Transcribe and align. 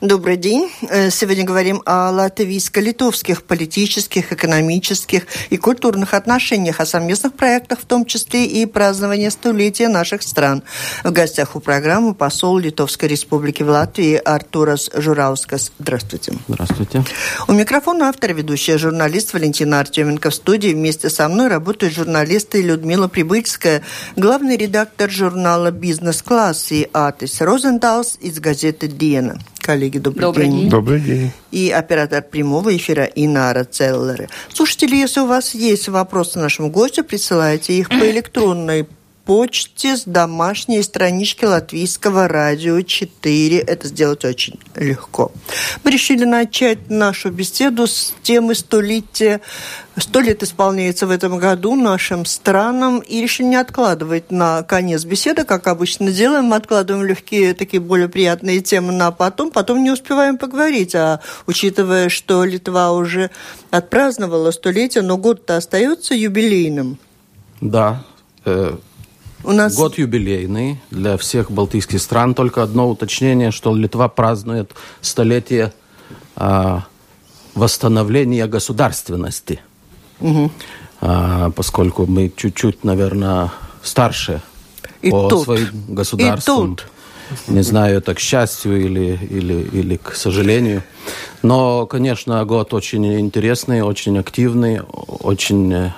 Добрый 0.00 0.38
день. 0.38 0.72
Э, 0.88 1.10
сегодня 1.10 1.44
говорим 1.44 1.82
о 1.84 2.10
латвийско-литовских 2.10 3.42
политических, 3.42 4.32
экономических 4.32 5.26
и 5.50 5.58
культурных 5.58 6.14
отношениях, 6.14 6.80
о 6.80 6.86
совместных 6.86 7.34
проектах, 7.34 7.80
в 7.80 7.84
том 7.84 8.06
числе 8.06 8.46
и 8.46 8.64
праздновании 8.64 9.28
столетия 9.28 9.88
наших 9.88 10.22
стран. 10.22 10.62
В 11.04 11.12
гостях 11.12 11.54
у 11.54 11.60
программы 11.60 12.14
посол 12.14 12.56
Литовской 12.56 13.10
Республики 13.10 13.62
в 13.62 13.68
Латвии 13.68 14.14
Артурас 14.14 14.88
Жураускас. 14.94 15.70
Здравствуйте. 15.78 16.32
Здравствуйте. 16.48 17.04
У 17.46 17.52
микрофона 17.52 18.08
автор, 18.08 18.32
ведущая 18.32 18.78
журналист 18.78 19.34
Валентина 19.34 19.80
Артеменко. 19.80 20.30
В 20.30 20.34
студии 20.34 20.72
вместе 20.72 21.10
со 21.10 21.28
мной 21.28 21.48
работают 21.48 21.92
журналисты 21.92 22.62
Людмила 22.62 23.08
Прибыльская, 23.08 23.82
главный 24.16 24.56
редактор 24.56 25.10
журнала 25.10 25.70
«Бизнес-класс» 25.70 26.72
и 26.72 26.88
Атис 26.94 27.42
Розенталс 27.42 28.16
из 28.22 28.40
газеты 28.40 28.88
«Диена» 28.88 29.38
коллеги, 29.60 29.98
добрый, 29.98 30.22
добрый 30.22 30.46
день. 30.46 30.60
день. 30.60 30.70
Добрый 30.70 31.00
день. 31.00 31.32
И 31.50 31.70
оператор 31.70 32.22
прямого 32.22 32.76
эфира 32.76 33.04
Инара 33.04 33.64
Целлеры. 33.64 34.28
Слушатели, 34.52 34.96
если 34.96 35.20
у 35.20 35.26
вас 35.26 35.54
есть 35.54 35.88
вопросы 35.88 36.38
нашему 36.38 36.70
гостю, 36.70 37.04
присылайте 37.04 37.74
их 37.74 37.88
по 37.88 37.94
электронной 38.10 38.86
почте 39.30 39.96
с 39.96 40.02
домашней 40.06 40.82
странички 40.82 41.44
Латвийского 41.44 42.26
радио 42.26 42.80
4. 42.80 43.60
Это 43.60 43.86
сделать 43.86 44.24
очень 44.24 44.58
легко. 44.74 45.30
Мы 45.84 45.92
решили 45.92 46.24
начать 46.24 46.90
нашу 46.90 47.30
беседу 47.30 47.86
с 47.86 48.12
темы 48.24 48.56
столетия. 48.56 49.40
Сто 49.96 50.18
лет 50.18 50.42
исполняется 50.42 51.06
в 51.06 51.12
этом 51.12 51.38
году 51.38 51.76
нашим 51.76 52.24
странам 52.24 52.98
и 52.98 53.22
решили 53.22 53.46
не 53.46 53.54
откладывать 53.54 54.32
на 54.32 54.64
конец 54.64 55.04
беседы, 55.04 55.44
как 55.44 55.68
обычно 55.68 56.10
делаем. 56.10 56.46
Мы 56.46 56.56
откладываем 56.56 57.06
легкие, 57.06 57.54
такие 57.54 57.80
более 57.80 58.08
приятные 58.08 58.60
темы 58.60 58.92
на 58.92 59.12
потом, 59.12 59.52
потом 59.52 59.84
не 59.84 59.92
успеваем 59.92 60.38
поговорить. 60.38 60.96
А 60.96 61.20
учитывая, 61.46 62.08
что 62.08 62.42
Литва 62.42 62.90
уже 62.90 63.30
отпраздновала 63.70 64.50
столетие, 64.50 65.04
но 65.04 65.16
год-то 65.16 65.56
остается 65.56 66.16
юбилейным. 66.16 66.98
Да, 67.60 68.02
э, 68.44 68.76
у 69.44 69.52
нас... 69.52 69.74
Год 69.74 69.98
юбилейный 69.98 70.80
для 70.90 71.16
всех 71.16 71.50
балтийских 71.50 72.00
стран. 72.00 72.34
Только 72.34 72.62
одно 72.62 72.88
уточнение, 72.88 73.50
что 73.50 73.74
Литва 73.74 74.08
празднует 74.08 74.72
столетие 75.00 75.72
а, 76.36 76.84
восстановления 77.54 78.46
государственности. 78.46 79.60
Угу. 80.20 80.50
А, 81.00 81.50
поскольку 81.50 82.06
мы 82.06 82.32
чуть-чуть, 82.34 82.84
наверное, 82.84 83.50
старше 83.82 84.42
и 85.02 85.10
по 85.10 85.28
тут. 85.28 85.44
своим 85.44 85.68
государствам. 85.88 86.74
И 86.74 86.76
тут. 86.76 86.86
Не 87.46 87.62
знаю, 87.62 87.98
это 87.98 88.14
к 88.14 88.18
счастью 88.18 88.84
или, 88.84 89.18
или, 89.30 89.68
или 89.72 89.96
к 89.96 90.14
сожалению. 90.14 90.82
Но, 91.42 91.86
конечно, 91.86 92.44
год 92.44 92.74
очень 92.74 93.20
интересный, 93.20 93.82
очень 93.82 94.18
активный, 94.18 94.80
очень 94.80 95.72
э, 95.72 95.92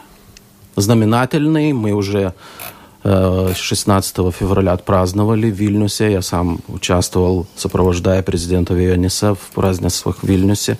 знаменательный. 0.77 1.73
Мы 1.73 1.93
уже 1.93 2.35
16 3.05 4.19
э, 4.19 4.31
февраля 4.31 4.73
отпраздновали 4.73 5.51
в 5.51 5.55
Вильнюсе. 5.55 6.13
Я 6.13 6.23
сам 6.23 6.61
участвовал, 6.69 7.47
сопровождая 7.57 8.23
президента 8.23 8.75
Виониса 8.75 9.35
в 9.35 9.51
празднествах 9.55 10.19
в 10.23 10.27
Вильнюсе. 10.27 10.79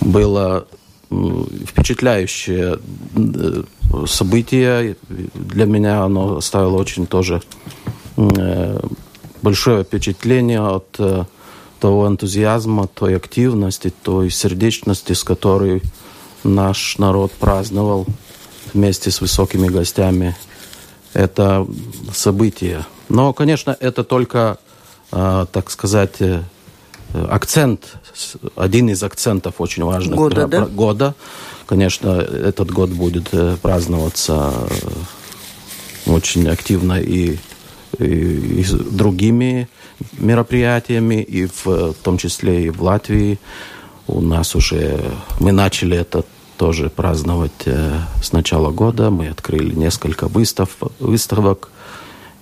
Было 0.00 0.66
впечатляющее 1.10 2.78
э, 3.14 3.62
событие. 4.06 4.96
Для 5.34 5.66
меня 5.66 6.04
оно 6.04 6.38
оставило 6.38 6.76
очень 6.76 7.06
тоже 7.06 7.42
э, 8.16 8.80
большое 9.42 9.84
впечатление 9.84 10.60
от 10.60 10.98
того 11.80 12.06
энтузиазма, 12.06 12.86
той 12.86 13.16
активности, 13.16 13.92
той 14.02 14.30
сердечности, 14.30 15.12
с 15.12 15.24
которой 15.24 15.82
наш 16.44 16.96
народ 16.98 17.32
праздновал 17.32 18.06
вместе 18.72 19.10
с 19.10 19.20
высокими 19.20 19.68
гостями 19.68 20.36
это 21.12 21.66
событие. 22.12 22.86
Но, 23.08 23.32
конечно, 23.32 23.76
это 23.78 24.04
только, 24.04 24.58
э, 25.10 25.46
так 25.52 25.70
сказать, 25.70 26.16
э, 26.20 26.42
акцент, 27.14 27.96
один 28.56 28.88
из 28.88 29.02
акцентов 29.02 29.54
очень 29.58 29.84
важных 29.84 30.16
года. 30.16 30.46
Да? 30.46 30.66
года. 30.66 31.14
Конечно, 31.66 32.10
этот 32.20 32.70
год 32.70 32.90
будет 32.90 33.28
э, 33.32 33.56
праздноваться 33.60 34.52
очень 36.06 36.48
активно 36.48 37.00
и, 37.00 37.38
и, 37.98 38.04
и 38.04 38.64
с 38.64 38.72
другими 38.72 39.68
мероприятиями, 40.18 41.22
и 41.22 41.46
в, 41.46 41.66
в 41.66 41.94
том 42.02 42.18
числе 42.18 42.66
и 42.66 42.70
в 42.70 42.82
Латвии. 42.82 43.38
У 44.06 44.20
нас 44.20 44.54
уже 44.56 45.00
мы 45.38 45.52
начали 45.52 45.96
этот 45.96 46.26
тоже 46.62 46.90
праздновать 46.90 47.66
э, 47.66 47.98
с 48.22 48.30
начала 48.30 48.70
года. 48.70 49.10
Мы 49.10 49.26
открыли 49.26 49.74
несколько 49.74 50.28
выстав, 50.28 50.76
выставок. 51.00 51.70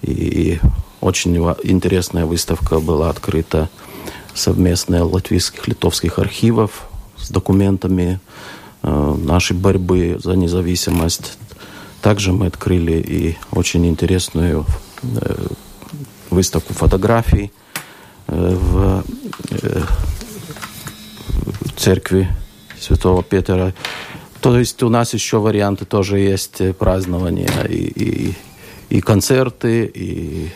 И 0.03 0.60
очень 1.00 1.34
интересная 1.62 2.26
выставка 2.26 2.80
была 2.80 3.09
открыта 3.09 3.70
совместная 4.34 5.04
латвийских 5.04 5.66
литовских 5.69 6.19
архивов 6.19 6.82
с 7.16 7.30
документами 7.30 8.20
э, 8.82 9.14
нашей 9.25 9.56
борьбы 9.56 10.19
за 10.22 10.36
независимость. 10.36 11.38
Также 12.03 12.34
мы 12.34 12.48
открыли 12.48 13.00
и 13.00 13.38
очень 13.53 13.86
интересную 13.86 14.66
э, 15.03 15.47
выставку 16.28 16.75
фотографий 16.75 17.53
в 18.26 19.03
церкви 21.78 22.28
Святого 22.78 23.22
Петра 23.22 23.72
то 24.41 24.59
есть 24.59 24.83
у 24.83 24.89
нас 24.89 25.12
еще 25.15 25.39
варианты 25.39 25.84
тоже 25.84 26.19
есть 26.19 26.61
э, 26.61 26.73
празднования 26.73 27.65
и, 27.69 27.77
и, 27.77 28.34
и 28.89 29.01
концерты, 29.01 29.84
и 29.84 30.51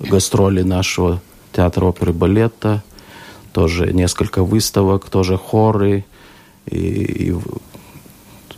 гастроли 0.00 0.62
нашего 0.62 1.20
театра 1.52 1.86
оперы 1.86 2.12
балета, 2.12 2.82
тоже 3.52 3.92
несколько 3.92 4.42
выставок, 4.42 5.08
тоже 5.08 5.36
хоры. 5.36 6.04
И, 6.66 6.76
и, 6.76 7.36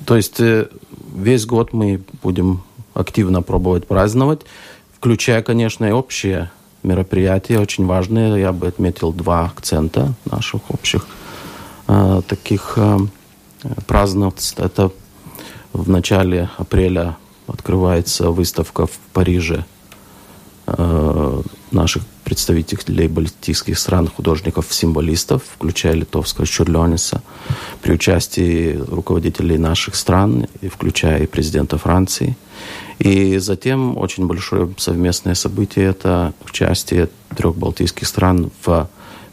то 0.04 0.16
есть 0.16 0.40
э, 0.40 0.68
весь 1.14 1.46
год 1.46 1.72
мы 1.72 2.02
будем 2.22 2.62
активно 2.94 3.42
пробовать 3.42 3.86
праздновать, 3.86 4.40
включая, 4.96 5.42
конечно, 5.42 5.84
и 5.84 5.90
общие 5.90 6.50
мероприятия, 6.82 7.58
очень 7.58 7.86
важные. 7.86 8.40
Я 8.40 8.52
бы 8.52 8.66
отметил 8.66 9.12
два 9.12 9.44
акцента 9.46 10.14
наших 10.24 10.70
общих 10.70 11.06
э, 11.88 12.22
таких 12.26 12.74
э, 12.76 12.98
праздновать. 13.86 14.54
Это 14.56 14.90
в 15.72 15.88
начале 15.88 16.50
апреля 16.58 17.16
открывается 17.46 18.30
выставка 18.30 18.86
в 18.86 18.98
Париже 19.12 19.64
э, 20.66 21.42
наших 21.70 22.02
представителей 22.24 23.08
балтийских 23.08 23.78
стран, 23.78 24.08
художников-символистов, 24.08 25.42
включая 25.54 25.94
литовского 25.94 26.46
Чурлениса, 26.46 27.22
при 27.82 27.92
участии 27.92 28.76
руководителей 28.88 29.58
наших 29.58 29.96
стран, 29.96 30.46
и 30.60 30.68
включая 30.68 31.24
и 31.24 31.26
президента 31.26 31.78
Франции. 31.78 32.36
И 32.98 33.38
затем 33.38 33.98
очень 33.98 34.26
большое 34.26 34.72
совместное 34.76 35.34
событие– 35.34 35.86
это 35.90 36.32
участие 36.46 37.08
трех 37.36 37.56
балтийских 37.56 38.06
стран 38.06 38.50
в 38.64 38.88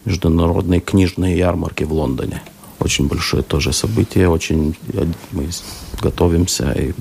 международной 0.06 0.79
книжной 0.79 1.38
ярмарке 1.38 1.85
в 1.85 1.94
Лондоне– 1.94 2.41
очень 2.79 3.07
большое 3.07 3.44
тоже 3.44 3.73
событие, 3.73 4.29
очень 4.29 4.75
мы 5.31 5.50
готовимся 6.01 6.72
и 6.72 6.94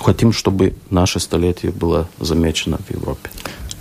хотим, 0.00 0.32
чтобы 0.32 0.74
наше 0.90 1.20
столетие 1.20 1.72
было 1.72 2.08
замечено 2.18 2.78
в 2.78 2.90
Европе. 2.90 3.30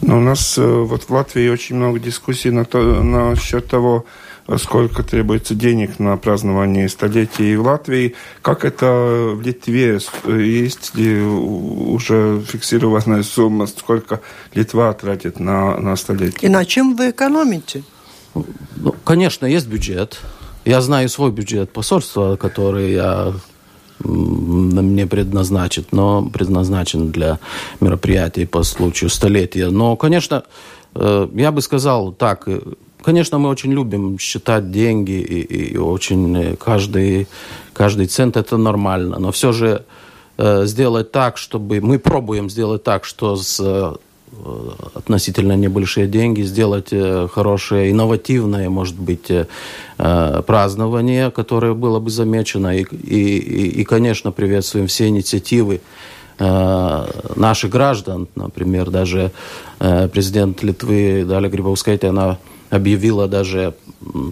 Но 0.02 0.18
у 0.18 0.22
нас 0.22 0.58
э, 0.58 0.64
вот 0.64 1.04
в 1.04 1.10
Латвии 1.10 1.50
очень 1.50 1.76
много 1.76 2.00
дискуссий 2.00 2.52
на 2.52 2.64
то, 2.64 2.80
насчет 3.04 3.68
того, 3.68 4.06
сколько 4.58 5.04
требуется 5.04 5.56
денег 5.56 6.00
на 6.00 6.16
празднование 6.18 6.88
столетия 6.90 7.58
в 7.58 7.64
Латвии. 7.64 8.16
Как 8.42 8.66
это 8.66 9.34
в 9.36 9.42
Литве? 9.42 10.00
Есть 10.26 10.96
ли 10.96 11.22
уже 11.22 12.42
фиксированная 12.48 13.24
сумма, 13.24 13.68
сколько 13.68 14.22
Литва 14.54 14.94
тратит 14.94 15.40
на, 15.40 15.78
на 15.78 15.96
столетие? 15.96 16.40
И 16.42 16.50
на 16.50 16.66
чем 16.66 16.96
вы 16.96 17.12
экономите? 17.12 17.84
Ну, 18.76 18.96
конечно, 19.04 19.46
есть 19.46 19.68
бюджет. 19.68 20.20
Я 20.66 20.82
знаю 20.82 21.10
свой 21.10 21.32
бюджет 21.32 21.72
посольства, 21.72 22.36
который 22.36 22.94
я 22.94 23.34
мне 24.04 25.06
предназначен, 25.06 25.86
но 25.92 26.24
предназначен 26.24 27.12
для 27.12 27.40
мероприятий 27.82 28.46
по 28.46 28.64
случаю 28.64 29.10
столетия. 29.10 29.70
Но, 29.70 29.96
конечно, 29.96 30.44
э, 30.96 31.28
я 31.34 31.52
бы 31.52 31.62
сказал 31.62 32.14
так, 32.14 32.48
э, 32.48 32.62
конечно, 33.02 33.40
мы 33.40 33.50
очень 33.50 33.74
любим 33.74 34.18
считать 34.18 34.72
деньги, 34.72 35.12
и, 35.12 35.74
и 35.74 35.78
очень 35.78 36.38
э, 36.38 36.56
каждый, 36.56 37.28
каждый 37.74 38.08
цент 38.08 38.38
это 38.38 38.58
нормально, 38.58 39.20
но 39.20 39.32
все 39.32 39.52
же 39.52 39.86
сделать 40.64 41.12
так, 41.12 41.38
чтобы... 41.38 41.82
Мы 41.82 42.00
пробуем 42.00 42.50
сделать 42.50 42.82
так, 42.82 43.04
что 43.04 43.36
с 43.36 43.60
относительно 44.94 45.54
небольшие 45.54 46.08
деньги, 46.08 46.42
сделать 46.42 46.94
хорошее, 47.32 47.92
инновативное, 47.92 48.70
может 48.70 48.98
быть, 49.00 49.32
празднование, 49.98 51.32
которое 51.32 51.74
было 51.74 52.00
бы 52.00 52.10
замечено. 52.10 52.78
И, 52.78 52.84
и, 52.84 53.82
и 53.82 53.84
конечно, 53.84 54.32
приветствуем 54.32 54.88
все 54.88 55.08
инициативы 55.08 55.82
наших 56.40 57.70
граждан. 57.70 58.28
Например, 58.36 58.90
даже 58.90 59.32
президент 59.78 60.64
Литвы 60.64 61.26
Даля 61.28 61.50
Грибовская, 61.50 62.00
она 62.04 62.38
объявила 62.70 63.28
даже 63.28 63.74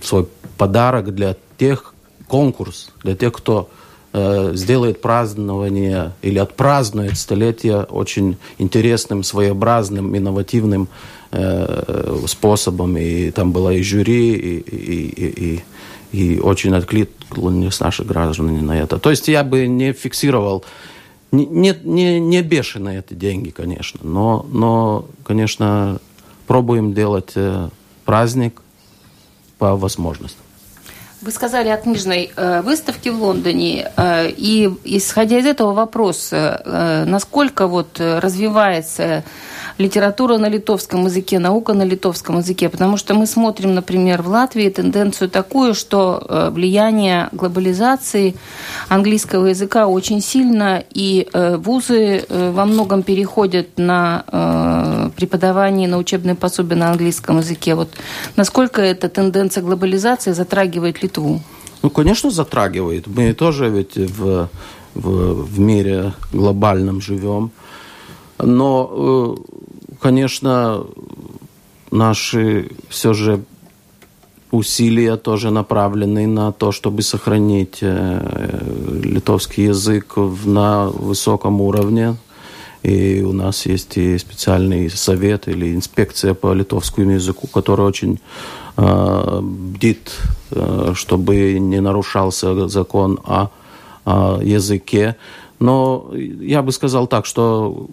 свой 0.04 0.28
подарок 0.58 1.14
для 1.14 1.36
тех, 1.58 1.94
конкурс 2.28 2.92
для 3.04 3.16
тех, 3.16 3.34
кто 3.34 3.70
э, 3.72 3.77
сделает 4.14 5.02
празднование 5.02 6.14
или 6.22 6.40
отпразднует 6.40 7.18
столетие 7.18 7.84
очень 7.84 8.38
интересным, 8.58 9.22
своеобразным, 9.24 10.18
инновативным 10.18 10.88
э, 11.32 12.24
способом. 12.26 12.98
И 12.98 13.32
там 13.32 13.52
было 13.52 13.72
и 13.74 13.84
жюри, 13.84 14.34
и, 14.34 14.60
и, 14.60 15.64
и, 16.14 16.36
и, 16.36 16.40
очень 16.40 16.74
откликнулись 16.74 17.80
наши 17.80 18.04
граждане 18.04 18.62
на 18.62 18.80
это. 18.80 18.98
То 18.98 19.12
есть 19.12 19.28
я 19.28 19.44
бы 19.44 19.68
не 19.68 19.94
фиксировал 19.94 20.64
не, 21.32 21.76
не, 21.84 22.20
не 22.20 22.42
бешеные 22.42 23.00
эти 23.00 23.14
деньги, 23.14 23.50
конечно, 23.50 24.00
но, 24.04 24.46
но, 24.50 25.08
конечно, 25.26 26.00
пробуем 26.48 26.94
делать 26.94 27.34
э, 27.36 27.70
праздник 28.06 28.62
по 29.58 29.76
возможностям. 29.76 30.47
Вы 31.20 31.32
сказали 31.32 31.70
о 31.70 31.78
книжной 31.78 32.32
э, 32.36 32.62
выставке 32.62 33.10
в 33.10 33.24
Лондоне, 33.24 33.92
э, 33.98 34.30
и 34.30 34.70
исходя 34.84 35.40
из 35.40 35.48
этого 35.48 35.74
вопроса, 35.74 36.62
э, 36.64 37.06
насколько 37.06 37.66
вот 37.66 38.00
развивается 38.00 39.24
литература 39.78 40.38
на 40.38 40.50
литовском 40.50 41.06
языке, 41.06 41.40
наука 41.40 41.74
на 41.74 41.84
литовском 41.84 42.38
языке, 42.38 42.70
потому 42.70 42.98
что 42.98 43.14
мы 43.14 43.28
смотрим, 43.28 43.76
например, 43.76 44.22
в 44.22 44.30
Латвии 44.30 44.70
тенденцию 44.70 45.30
такую, 45.30 45.74
что 45.74 46.26
э, 46.28 46.50
влияние 46.52 47.30
глобализации 47.32 48.36
английского 48.90 49.48
языка 49.48 49.88
очень 49.88 50.22
сильно, 50.22 50.84
и 50.94 51.28
э, 51.32 51.58
вузы 51.58 52.26
э, 52.28 52.52
во 52.52 52.66
многом 52.66 53.04
переходят 53.04 53.78
на 53.78 55.12
преподавание, 55.16 55.88
на 55.88 55.98
учебные 55.98 56.36
пособия 56.36 56.76
на 56.76 56.92
английском 56.92 57.38
языке. 57.38 57.76
Вот 57.76 57.90
насколько 58.36 58.82
эта 58.82 59.10
тенденция 59.10 59.64
глобализации 59.64 60.32
затрагивает 60.32 61.04
Литву? 61.04 61.42
Ну, 61.82 61.90
конечно, 61.90 62.32
затрагивает. 62.32 63.08
Мы 63.08 63.34
тоже 63.34 63.70
ведь 63.70 63.96
в, 63.96 64.50
в, 64.96 65.44
в 65.44 65.60
мире 65.60 66.14
глобальном 66.34 67.02
живем. 67.02 67.52
Но 68.40 69.38
конечно, 70.00 70.86
наши 71.92 72.70
все 72.90 73.14
же 73.14 73.44
усилия 74.52 75.18
тоже 75.18 75.52
направлены 75.52 76.28
на 76.28 76.52
то, 76.52 76.72
чтобы 76.72 77.02
сохранить 77.02 77.80
э, 77.82 78.62
литовский 79.04 79.66
язык 79.66 80.16
на 80.46 80.88
высоком 80.88 81.62
уровне. 81.62 82.16
И 82.84 83.22
у 83.22 83.34
нас 83.34 83.66
есть 83.66 83.98
и 83.98 84.18
специальный 84.18 84.90
совет 84.90 85.48
или 85.48 85.76
инспекция 85.76 86.34
по 86.34 86.54
литовскому 86.54 87.12
языку, 87.12 87.48
который 87.48 87.86
очень 87.86 88.20
э, 88.78 89.40
бдит, 89.42 90.12
э, 90.52 90.94
чтобы 90.96 91.60
не 91.60 91.82
нарушался 91.82 92.70
закон 92.70 93.20
о, 93.26 93.50
о 94.06 94.40
языке. 94.42 95.18
Но 95.60 96.12
я 96.14 96.62
бы 96.62 96.72
сказал 96.72 97.08
так, 97.08 97.26
что 97.26 97.88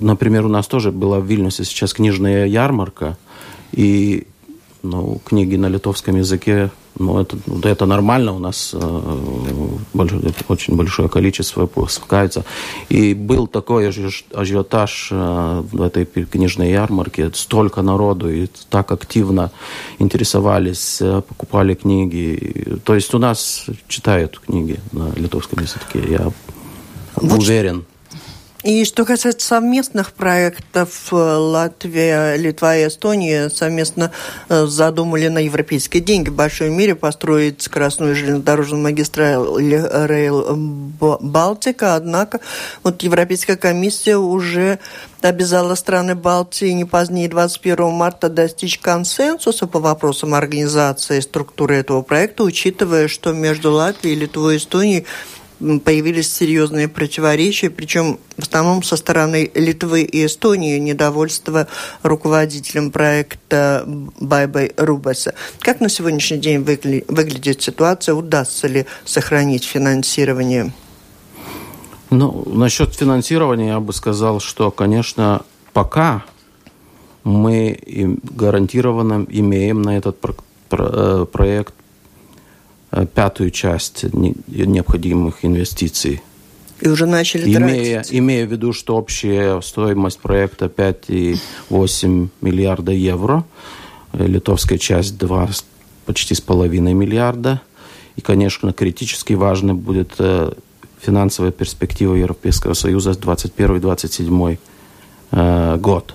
Например, 0.00 0.44
у 0.44 0.48
нас 0.48 0.66
тоже 0.66 0.90
была 0.90 1.20
в 1.20 1.24
Вильнюсе 1.24 1.64
сейчас 1.64 1.94
книжная 1.94 2.46
ярмарка, 2.46 3.16
и 3.72 4.26
ну, 4.84 5.20
книги 5.24 5.56
на 5.56 5.66
литовском 5.66 6.16
языке, 6.16 6.70
ну, 6.98 7.18
это, 7.18 7.36
это 7.64 7.86
нормально, 7.86 8.32
у 8.32 8.38
нас 8.38 8.70
э, 8.74 9.12
большое, 9.94 10.22
очень 10.48 10.76
большое 10.76 11.08
количество 11.08 11.62
выпускается. 11.62 12.44
И 12.88 13.14
был 13.14 13.46
такой 13.46 13.88
ажиотаж 13.88 15.08
э, 15.10 15.62
в 15.72 15.82
этой 15.82 16.04
книжной 16.04 16.70
ярмарке, 16.70 17.30
столько 17.34 17.82
народу, 17.82 18.30
и 18.30 18.46
так 18.68 18.92
активно 18.92 19.50
интересовались, 19.98 20.98
э, 21.00 21.22
покупали 21.26 21.74
книги. 21.74 22.78
То 22.84 22.94
есть 22.94 23.14
у 23.14 23.18
нас 23.18 23.66
читают 23.88 24.38
книги 24.38 24.78
на 24.92 25.12
литовском 25.16 25.60
языке, 25.60 26.00
я 26.08 26.30
вот 27.16 27.40
уверен. 27.40 27.84
И 28.64 28.86
что 28.86 29.04
касается 29.04 29.46
совместных 29.46 30.14
проектов, 30.14 31.08
э, 31.12 31.16
Латвия, 31.16 32.34
Литва 32.36 32.78
и 32.78 32.88
Эстония 32.88 33.50
совместно 33.50 34.10
э, 34.48 34.64
задумали 34.64 35.28
на 35.28 35.40
европейские 35.40 36.02
деньги 36.02 36.30
в 36.30 36.34
большой 36.34 36.70
мере 36.70 36.94
построить 36.94 37.60
скоростную 37.60 38.16
железнодорожную 38.16 38.82
магистраль 38.82 39.36
Рейл 39.36 40.56
Балтика. 41.20 41.94
Однако 41.94 42.40
вот 42.82 43.02
Европейская 43.02 43.56
комиссия 43.56 44.16
уже 44.16 44.78
обязала 45.20 45.74
страны 45.74 46.14
Балтии 46.14 46.70
не 46.70 46.86
позднее 46.86 47.28
21 47.28 47.90
марта 47.90 48.30
достичь 48.30 48.78
консенсуса 48.78 49.66
по 49.66 49.78
вопросам 49.78 50.32
организации 50.32 51.18
и 51.18 51.20
структуры 51.20 51.76
этого 51.76 52.00
проекта, 52.00 52.44
учитывая, 52.44 53.08
что 53.08 53.34
между 53.34 53.72
Латвией, 53.72 54.16
Литвой 54.16 54.54
и 54.54 54.56
Эстонией 54.56 55.04
появились 55.84 56.32
серьезные 56.32 56.88
противоречия, 56.88 57.70
причем 57.70 58.18
в 58.36 58.42
основном 58.42 58.82
со 58.82 58.96
стороны 58.96 59.50
Литвы 59.54 60.02
и 60.02 60.26
Эстонии 60.26 60.78
недовольство 60.78 61.68
руководителем 62.02 62.90
проекта 62.90 63.84
Байбай 63.86 64.72
Рубаса. 64.76 65.34
Как 65.60 65.80
на 65.80 65.88
сегодняшний 65.88 66.38
день 66.38 66.58
выгля 66.60 67.04
выглядит 67.08 67.62
ситуация? 67.62 68.14
Удастся 68.14 68.68
ли 68.68 68.86
сохранить 69.04 69.64
финансирование? 69.64 70.72
Ну, 72.10 72.44
насчет 72.46 72.94
финансирования 72.94 73.68
я 73.68 73.80
бы 73.80 73.92
сказал, 73.92 74.40
что, 74.40 74.70
конечно, 74.70 75.42
пока 75.72 76.24
мы 77.24 77.78
гарантированно 78.22 79.26
имеем 79.28 79.82
на 79.82 79.96
этот 79.96 80.18
э, 80.70 81.26
проект 81.32 81.74
пятую 83.14 83.50
часть 83.50 84.04
необходимых 84.12 85.44
инвестиций. 85.44 86.22
И 86.80 86.88
уже 86.88 87.06
начали 87.06 87.44
имея, 87.44 87.94
тратить. 87.94 88.18
Имея 88.18 88.46
в 88.46 88.52
виду, 88.52 88.72
что 88.72 88.96
общая 88.96 89.60
стоимость 89.60 90.18
проекта 90.18 90.66
5,8 90.66 92.28
миллиарда 92.40 92.92
евро, 92.92 93.44
э, 94.12 94.26
литовская 94.26 94.78
часть 94.78 95.16
2 95.18 95.48
почти 96.04 96.34
с 96.34 96.40
половиной 96.40 96.94
миллиарда. 96.94 97.60
И, 98.16 98.20
конечно, 98.20 98.72
критически 98.72 99.32
важной 99.34 99.74
будет 99.74 100.14
э, 100.18 100.52
финансовая 101.00 101.52
перспектива 101.52 102.14
Европейского 102.14 102.74
Союза 102.74 103.14
с 103.14 103.18
21-27 103.18 104.58
год. 105.78 106.14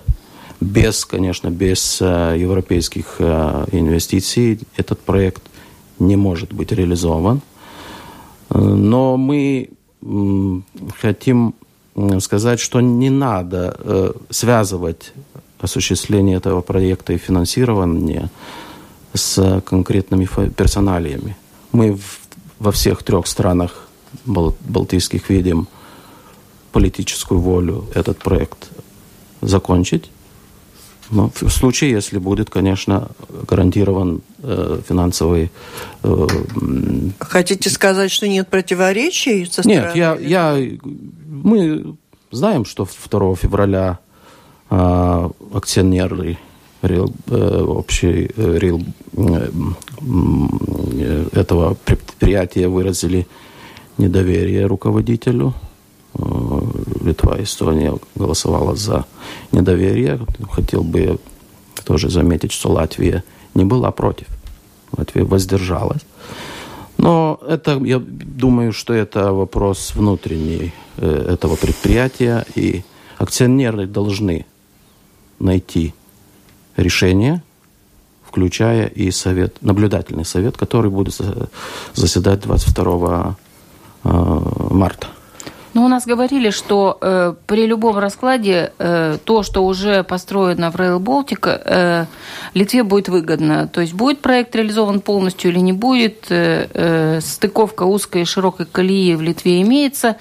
Без, 0.61 1.03
конечно, 1.03 1.49
без 1.49 1.99
европейских 1.99 3.19
инвестиций 3.19 4.59
этот 4.77 4.99
проект 5.01 5.48
не 5.99 6.15
может 6.15 6.53
быть 6.53 6.71
реализован. 6.71 7.41
Но 8.49 9.17
мы 9.17 9.69
хотим 10.97 11.53
сказать, 12.19 12.59
что 12.59 12.81
не 12.81 13.09
надо 13.09 13.75
э, 13.77 14.13
связывать 14.29 15.13
осуществление 15.59 16.37
этого 16.37 16.61
проекта 16.61 17.13
и 17.13 17.17
финансирование 17.17 18.29
с 19.13 19.61
конкретными 19.65 20.27
персоналиями. 20.49 21.35
Мы 21.71 21.99
во 22.59 22.71
всех 22.71 23.03
трех 23.03 23.27
странах 23.27 23.87
балтийских 24.25 25.29
видим 25.29 25.67
политическую 26.71 27.39
волю 27.39 27.85
этот 27.93 28.19
проект 28.19 28.69
закончить 29.41 30.11
но 31.11 31.31
в 31.33 31.49
случае, 31.49 31.91
если 31.91 32.19
будет, 32.19 32.49
конечно, 32.49 33.09
гарантирован 33.47 34.21
э, 34.43 34.81
финансовый... 34.87 35.51
Э, 36.03 36.27
Хотите 37.19 37.69
сказать, 37.69 38.11
что 38.11 38.27
нет 38.27 38.47
противоречий 38.47 39.45
со 39.45 39.63
стороны? 39.63 39.87
Нет, 39.87 39.95
я, 39.95 40.15
я, 40.15 40.57
мы 41.27 41.95
знаем, 42.31 42.65
что 42.65 42.87
2 43.09 43.35
февраля 43.35 43.99
э, 44.69 45.29
акционеры 45.53 46.37
рил, 46.81 47.13
э, 47.27 47.61
общий 47.63 48.31
э, 48.35 48.57
рил, 48.57 48.83
э, 49.17 49.49
э, 50.93 51.25
этого 51.33 51.75
предприятия 51.85 52.67
выразили 52.67 53.27
недоверие 53.97 54.65
руководителю 54.65 55.53
Литва 57.01 57.41
Эстония 57.41 57.97
голосовала 58.15 58.75
за 58.75 59.05
недоверие. 59.51 60.19
Хотел 60.51 60.83
бы 60.83 61.19
тоже 61.85 62.09
заметить, 62.09 62.51
что 62.51 62.71
Латвия 62.71 63.23
не 63.53 63.65
была 63.65 63.91
против. 63.91 64.27
Латвия 64.97 65.23
воздержалась. 65.23 66.01
Но 66.97 67.39
это, 67.47 67.79
я 67.83 67.99
думаю, 67.99 68.73
что 68.73 68.93
это 68.93 69.31
вопрос 69.31 69.93
внутренний 69.95 70.73
э, 70.97 71.33
этого 71.33 71.55
предприятия, 71.55 72.45
и 72.55 72.83
акционеры 73.17 73.87
должны 73.87 74.45
найти 75.39 75.93
решение, 76.75 77.41
включая 78.27 78.87
и 78.87 79.11
совет, 79.11 79.61
наблюдательный 79.61 80.25
совет, 80.25 80.57
который 80.57 80.91
будет 80.91 81.15
заседать 81.93 82.41
22 82.41 83.37
марта. 84.03 85.07
Ну, 85.73 85.85
у 85.85 85.87
нас 85.87 86.07
говорили, 86.07 86.49
что 86.49 86.97
э, 86.99 87.33
при 87.45 87.67
любом 87.67 87.97
раскладе 87.97 88.73
э, 88.79 89.17
то, 89.23 89.43
что 89.43 89.63
уже 89.63 90.03
построено 90.03 90.71
в 90.71 90.75
Rail 90.75 90.99
Baltic, 90.99 91.47
э, 91.47 92.05
Литве 92.55 92.83
будет 92.83 93.09
выгодно. 93.09 93.67
То 93.67 93.81
есть 93.81 93.93
будет 93.93 94.19
проект 94.19 94.55
реализован 94.55 94.99
полностью 94.99 95.51
или 95.51 95.59
не 95.59 95.73
будет. 95.73 96.25
Э, 96.29 96.67
э, 96.73 97.21
стыковка 97.21 97.83
узкой 97.83 98.23
и 98.23 98.25
широкой 98.25 98.65
колеи 98.65 99.13
в 99.13 99.21
Литве 99.21 99.61
имеется. 99.61 100.17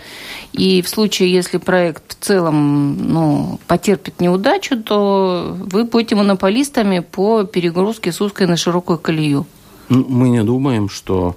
И 0.53 0.83
в 0.83 0.89
случае, 0.89 1.33
если 1.33 1.57
проект 1.57 2.19
в 2.21 2.25
целом 2.25 3.13
ну, 3.13 3.59
потерпит 3.67 4.21
неудачу, 4.21 4.77
то 4.83 5.57
вы 5.59 5.85
будете 5.85 6.15
монополистами 6.15 6.99
по 6.99 7.45
перегрузке 7.45 8.13
с 8.13 8.21
узкой 8.21 8.47
на 8.47 8.59
широкую 8.59 8.99
колею. 8.99 9.47
Ну, 9.89 10.05
мы 10.07 10.29
не 10.29 10.43
думаем, 10.43 10.91
что 10.91 11.37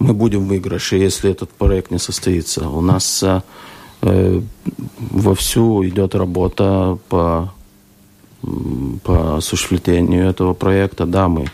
мы 0.00 0.14
будем 0.14 0.40
в 0.40 0.48
выигрыше, 0.48 0.96
если 0.96 1.30
этот 1.30 1.50
проект 1.50 1.90
не 1.90 1.98
состоится. 1.98 2.68
У 2.68 2.80
нас 2.80 3.22
э, 3.22 4.40
вовсю 4.98 5.86
идет 5.86 6.14
работа 6.14 6.98
по, 7.08 7.52
по 9.04 9.36
осуществлению 9.36 10.26
этого 10.26 10.54
проекта. 10.54 11.04
Да, 11.04 11.28
мы 11.28 11.46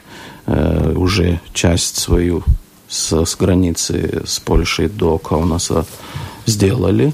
э, 0.46 0.94
уже 0.94 1.40
часть 1.52 1.96
свою 1.96 2.44
с, 2.88 3.24
с 3.24 3.36
границы 3.36 4.22
с 4.24 4.38
Польшей 4.38 4.88
до 4.88 5.18
Каунаса 5.18 5.84
сделали, 6.46 7.12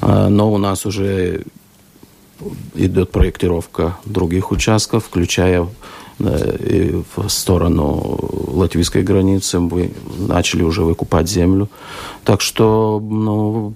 э, 0.00 0.28
но 0.28 0.52
у 0.52 0.58
нас 0.58 0.86
уже 0.86 1.44
идет 2.76 3.10
проектировка 3.10 3.98
других 4.04 4.52
участков, 4.52 5.06
включая 5.06 5.66
в 6.20 7.28
сторону 7.28 8.18
латвийской 8.48 9.02
границы. 9.02 9.58
Мы 9.58 9.92
начали 10.18 10.62
уже 10.62 10.82
выкупать 10.82 11.28
землю. 11.28 11.68
Так 12.24 12.40
что 12.40 13.00
ну, 13.02 13.74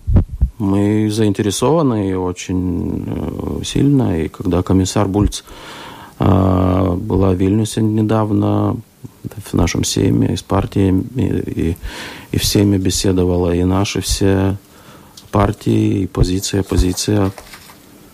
мы 0.58 1.10
заинтересованы 1.10 2.10
и 2.10 2.14
очень 2.14 3.04
э, 3.06 3.64
сильно. 3.64 4.20
И 4.20 4.28
когда 4.28 4.62
комиссар 4.62 5.08
Бульц 5.08 5.42
а, 6.18 6.94
была 6.94 7.30
в 7.30 7.36
Вильнюсе 7.36 7.82
недавно, 7.82 8.76
в 9.44 9.54
нашем 9.54 9.84
семье, 9.84 10.36
с 10.36 10.42
партиями, 10.42 11.04
и, 11.16 11.76
и 12.30 12.38
всеми 12.38 12.76
беседовала, 12.76 13.54
и 13.54 13.64
наши 13.64 14.00
все 14.00 14.56
партии, 15.30 16.02
и 16.02 16.06
позиция, 16.06 16.62
позиция 16.62 17.32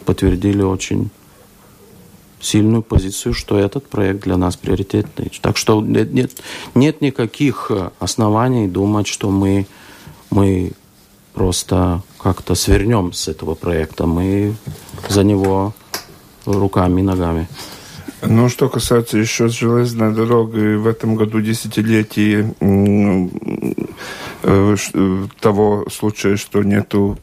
подтвердили 0.05 0.63
очень 0.63 1.11
сильную 2.41 2.83
позицию, 2.83 3.35
что 3.35 3.59
этот 3.59 3.89
проект 3.89 4.25
для 4.25 4.37
нас 4.37 4.57
приоритетный. 4.57 5.31
Так 5.41 5.57
что 5.57 5.81
нет, 5.81 6.13
нет, 6.13 6.33
нет 6.75 7.01
никаких 7.01 7.71
э, 7.71 7.91
оснований 7.99 8.69
думать, 8.69 9.07
что 9.07 9.31
мы, 9.31 9.67
мы 10.31 10.73
просто 11.35 12.03
как-то 12.19 12.55
свернем 12.55 13.13
с 13.13 13.29
этого 13.29 13.55
проекта. 13.55 14.07
Мы 14.07 14.55
за 15.09 15.25
него 15.25 15.75
руками 16.47 17.01
и 17.01 17.05
ногами. 17.05 17.49
Ну, 18.23 18.51
что 18.51 18.69
касается 18.69 19.17
еще 19.17 19.49
железной 19.49 20.13
дороги, 20.13 20.75
в 20.75 20.87
этом 20.87 21.17
году 21.17 21.41
десятилетие 21.41 22.55
того 24.43 25.87
случая, 25.91 26.37
что 26.37 26.63
нету 26.63 27.19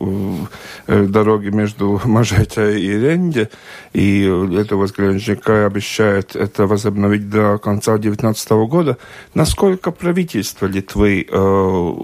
э, 0.88 1.06
дороги 1.06 1.50
между 1.50 2.00
Мажета 2.06 2.72
и 2.72 2.90
Ренде, 2.90 3.50
и 3.94 4.24
это 4.56 4.76
возграничника 4.76 5.66
обещает 5.66 6.36
это 6.36 6.68
возобновить 6.68 7.30
до 7.30 7.58
конца 7.58 7.98
2019 7.98 8.50
года. 8.70 8.98
Насколько 9.34 9.92
правительство 9.92 10.68
Литвы 10.68 11.26
э, 11.28 11.38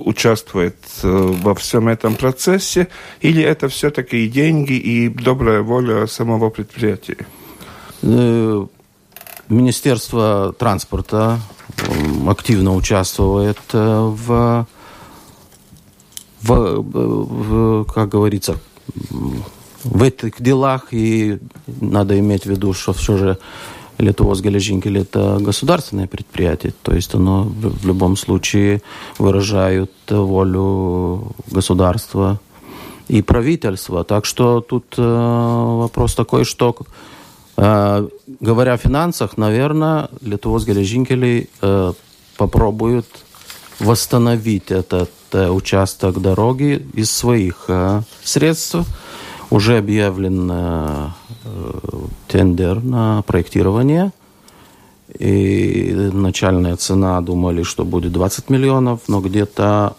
участвует 0.05 0.75
во 1.03 1.53
всем 1.55 1.87
этом 1.87 2.15
процессе, 2.15 2.87
или 3.21 3.43
это 3.43 3.67
все-таки 3.67 4.25
и 4.25 4.27
деньги, 4.27 4.73
и 4.73 5.09
добрая 5.09 5.61
воля 5.61 6.07
самого 6.07 6.49
предприятия? 6.49 7.17
Министерство 9.49 10.53
транспорта 10.57 11.39
активно 12.27 12.73
участвует 12.75 13.59
в 13.71 14.65
в, 16.43 16.81
в, 16.81 17.85
как 17.85 18.09
говорится, 18.09 18.57
в 19.83 20.03
этих 20.03 20.41
делах, 20.41 20.87
и 20.91 21.39
надо 21.67 22.19
иметь 22.19 22.43
в 22.43 22.49
виду, 22.49 22.73
что 22.73 22.93
все 22.93 23.17
же 23.17 23.37
Литовос 23.97 24.41
Галежинкель 24.41 24.97
это 24.97 25.37
государственное 25.39 26.07
предприятие, 26.07 26.73
то 26.81 26.93
есть 26.93 27.13
оно 27.15 27.43
в 27.43 27.85
любом 27.85 28.17
случае 28.17 28.81
выражает 29.19 29.91
волю 30.09 31.33
государства 31.51 32.39
и 33.07 33.21
правительства. 33.21 34.03
Так 34.03 34.25
что 34.25 34.61
тут 34.61 34.95
э, 34.97 35.01
вопрос 35.01 36.15
такой, 36.15 36.45
что 36.45 36.75
э, 37.57 38.07
говоря 38.39 38.73
о 38.73 38.77
финансах, 38.77 39.37
наверное, 39.37 40.09
Литовос 40.21 40.65
Галежинкель 40.65 41.49
э, 41.61 41.93
попробует 42.37 43.05
восстановить 43.79 44.71
этот 44.71 45.09
участок 45.35 46.21
дороги 46.21 46.85
из 46.93 47.11
своих 47.11 47.65
э, 47.67 48.01
средств. 48.23 48.77
Уже 49.49 49.77
объявлен 49.77 50.49
э, 50.51 51.09
тендер 52.27 52.83
на 52.83 53.21
проектирование. 53.23 54.11
И 55.19 56.09
начальная 56.11 56.75
цена 56.75 57.21
думали, 57.21 57.63
что 57.63 57.85
будет 57.85 58.11
20 58.13 58.49
миллионов, 58.49 59.01
но 59.07 59.21
где-то 59.21 59.95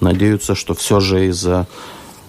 надеются, 0.00 0.54
что 0.54 0.72
все 0.72 1.00
же 1.00 1.26
из-за 1.26 1.66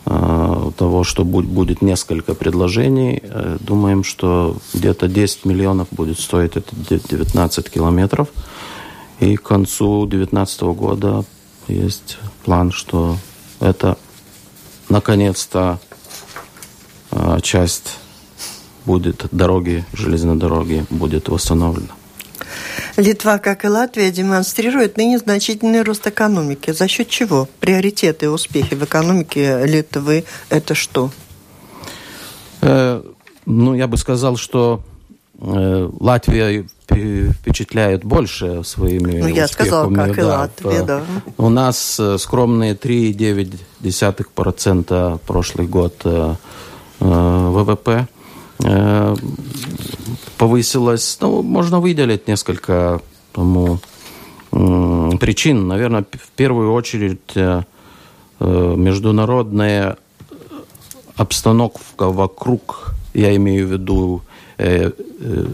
того, 0.04 1.04
что 1.04 1.24
будет 1.24 1.82
несколько 1.82 2.34
предложений, 2.34 3.22
думаем, 3.62 4.04
что 4.04 4.58
где-то 4.74 5.08
10 5.08 5.46
миллионов 5.46 5.88
будет 5.92 6.20
стоить 6.20 6.58
это 6.58 6.76
19 6.76 7.70
километров. 7.70 8.28
И 9.22 9.38
к 9.38 9.44
концу 9.44 10.08
2019 10.08 10.62
года 10.62 11.24
есть 11.74 12.18
план, 12.44 12.72
что 12.72 13.18
это 13.60 13.98
наконец-то 14.90 15.80
а, 17.12 17.40
часть 17.42 17.98
будет 18.86 19.26
дороги, 19.32 19.86
железной 19.94 20.36
дороги 20.36 20.86
будет 20.90 21.30
восстановлена. 21.30 21.94
Литва, 22.98 23.38
как 23.38 23.64
и 23.64 23.68
Латвия, 23.68 24.12
демонстрирует 24.12 24.98
ныне 24.98 25.18
значительный 25.18 25.82
рост 25.82 26.06
экономики. 26.08 26.72
За 26.72 26.88
счет 26.88 27.08
чего? 27.08 27.48
Приоритеты 27.60 28.26
и 28.26 28.30
успехи 28.30 28.76
в 28.76 28.84
экономике 28.84 29.66
Литвы– 29.66 30.26
это 30.50 30.76
что? 30.76 31.12
Э, 32.62 33.02
ну, 33.46 33.74
я 33.74 33.88
бы 33.88 33.98
сказал, 33.98 34.36
что 34.36 34.84
Латвия 35.42 36.66
впечатляет 36.88 38.04
больше 38.04 38.64
своими 38.64 39.22
Ну, 39.22 39.28
я 39.28 39.48
сказала, 39.48 39.92
как 39.92 40.16
да, 40.16 40.22
и 40.22 40.26
Латвия, 40.26 40.84
да. 40.84 41.02
У 41.38 41.50
нас 41.50 42.00
э, 42.00 42.20
скромные 42.20 42.76
3,9% 42.76 45.20
прошлый 45.26 45.66
год 45.68 45.96
э, 46.06 46.36
э, 47.00 47.06
ВВП 47.06 48.08
повысилось. 50.38 51.18
Ну, 51.20 51.42
можно 51.42 51.80
выделить 51.80 52.28
несколько 52.28 53.02
тому, 53.32 53.80
причин. 54.52 55.68
Наверное, 55.68 56.04
в 56.04 56.30
первую 56.36 56.74
очередь 56.74 57.36
международная 58.40 59.98
обстановка 61.16 62.12
вокруг, 62.12 62.94
я 63.16 63.36
имею 63.36 63.68
в 63.68 63.72
виду 63.72 64.22
Э, 64.22 64.22
э, 64.22 64.31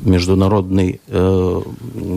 международный, 0.04 1.00
э, 1.08 1.62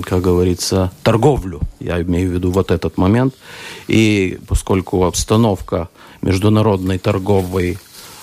как 0.05 0.23
говорится, 0.23 0.91
торговлю. 1.03 1.61
Я 1.79 2.01
имею 2.03 2.31
в 2.31 2.33
виду 2.33 2.51
вот 2.51 2.71
этот 2.71 2.99
момент. 2.99 3.35
И 3.89 4.39
поскольку 4.49 5.05
обстановка 5.05 5.89
международной 6.23 6.99
торговой 6.99 7.79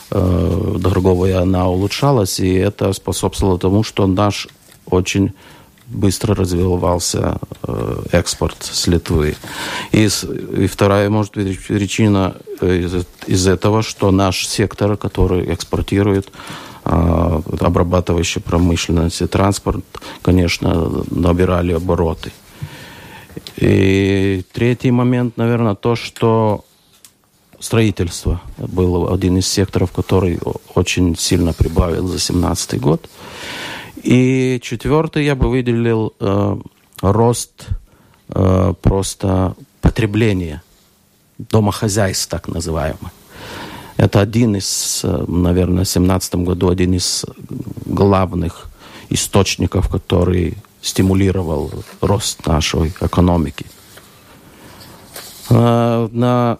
торговая 0.09 1.41
она 1.41 1.67
улучшалась, 1.67 2.39
и 2.39 2.53
это 2.53 2.93
способствовало 2.93 3.59
тому, 3.59 3.83
что 3.83 4.07
наш 4.07 4.47
очень 4.85 5.33
быстро 5.87 6.33
развивался 6.33 7.39
экспорт 8.13 8.55
с 8.61 8.87
Литвы. 8.87 9.35
И, 9.91 10.07
и 10.57 10.67
вторая, 10.67 11.09
может 11.09 11.35
быть, 11.35 11.59
причина 11.67 12.37
из, 12.61 13.05
из 13.27 13.47
этого, 13.47 13.83
что 13.83 14.11
наш 14.11 14.47
сектор, 14.47 14.95
который 14.95 15.53
экспортирует, 15.53 16.31
а, 16.89 17.41
обрабатывающая 17.59 18.41
промышленность 18.41 19.21
и 19.21 19.27
транспорт, 19.27 19.83
конечно, 20.21 21.03
набирали 21.11 21.73
обороты. 21.73 22.31
И 23.57 24.43
третий 24.53 24.91
момент, 24.91 25.35
наверное, 25.35 25.75
то, 25.75 25.97
что 25.97 26.63
строительство 27.59 28.39
был 28.57 29.13
один 29.13 29.37
из 29.37 29.47
секторов, 29.49 29.91
который 29.91 30.39
очень 30.75 31.17
сильно 31.17 31.51
прибавил 31.51 32.03
за 32.03 32.19
2017 32.19 32.79
год. 32.79 33.09
И 34.03 34.59
четвертый 34.61 35.25
я 35.25 35.35
бы 35.35 35.49
выделил 35.49 36.13
э, 36.21 36.57
рост 37.01 37.67
э, 38.29 38.73
просто 38.81 39.55
потребления 39.81 40.61
домохозяйств, 41.37 42.29
так 42.29 42.47
называемых. 42.47 43.11
Это 43.97 44.21
один 44.21 44.55
из, 44.55 45.01
э, 45.03 45.25
наверное, 45.27 45.83
в 45.83 45.91
2017 45.91 46.35
году 46.43 46.69
один 46.69 46.93
из 46.93 47.25
главных 47.85 48.69
источников, 49.09 49.89
который 49.89 50.57
стимулировал 50.81 51.71
рост 52.01 52.45
нашей 52.45 52.89
экономики. 53.01 53.65
Э, 55.49 56.07
на 56.11 56.59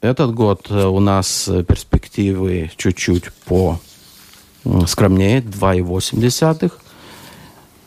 этот 0.00 0.32
год 0.32 0.70
у 0.70 1.00
нас 1.00 1.50
перспективы 1.68 2.70
чуть-чуть 2.76 3.32
по 3.44 3.80
скромнее, 4.86 5.40
2,8. 5.40 6.72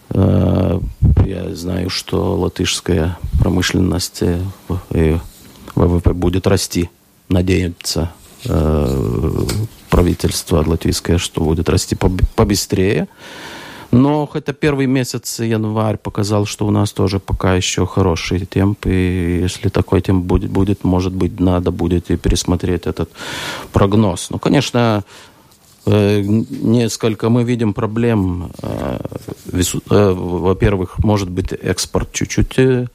Э, 0.09 0.79
я 1.25 1.55
знаю, 1.55 1.89
что 1.89 2.35
латышская 2.35 3.17
промышленность 3.39 4.21
и 4.91 5.17
ВВП 5.75 6.13
будет 6.13 6.47
расти. 6.47 6.89
Надеется 7.29 8.01
э, 8.01 8.22
правительство 9.89 10.63
латвийское, 10.65 11.17
что 11.17 11.43
будет 11.43 11.69
расти 11.69 11.95
побыстрее. 12.35 13.07
Но 13.91 14.25
хотя 14.25 14.53
первый 14.53 14.87
месяц, 14.87 15.39
январь, 15.39 15.97
показал, 15.97 16.47
что 16.47 16.65
у 16.65 16.71
нас 16.71 16.91
тоже 16.91 17.19
пока 17.19 17.53
еще 17.55 17.85
хороший 17.85 18.45
темп. 18.45 18.87
И 18.87 19.41
если 19.43 19.69
такой 19.69 20.01
темп 20.01 20.25
будет, 20.25 20.49
будет 20.49 20.83
может 20.83 21.13
быть, 21.13 21.39
надо 21.39 21.69
будет 21.69 22.09
и 22.09 22.17
пересмотреть 22.17 22.87
этот 22.87 23.11
прогноз. 23.71 24.31
Ну, 24.31 24.39
конечно, 24.39 25.03
Э, 25.85 26.21
несколько 26.21 27.29
мы 27.29 27.43
видим 27.43 27.73
проблем. 27.73 28.51
Э, 28.61 28.99
э, 29.51 30.11
во-первых, 30.13 30.99
может 30.99 31.29
быть, 31.29 31.51
экспорт 31.51 32.11
чуть-чуть 32.13 32.89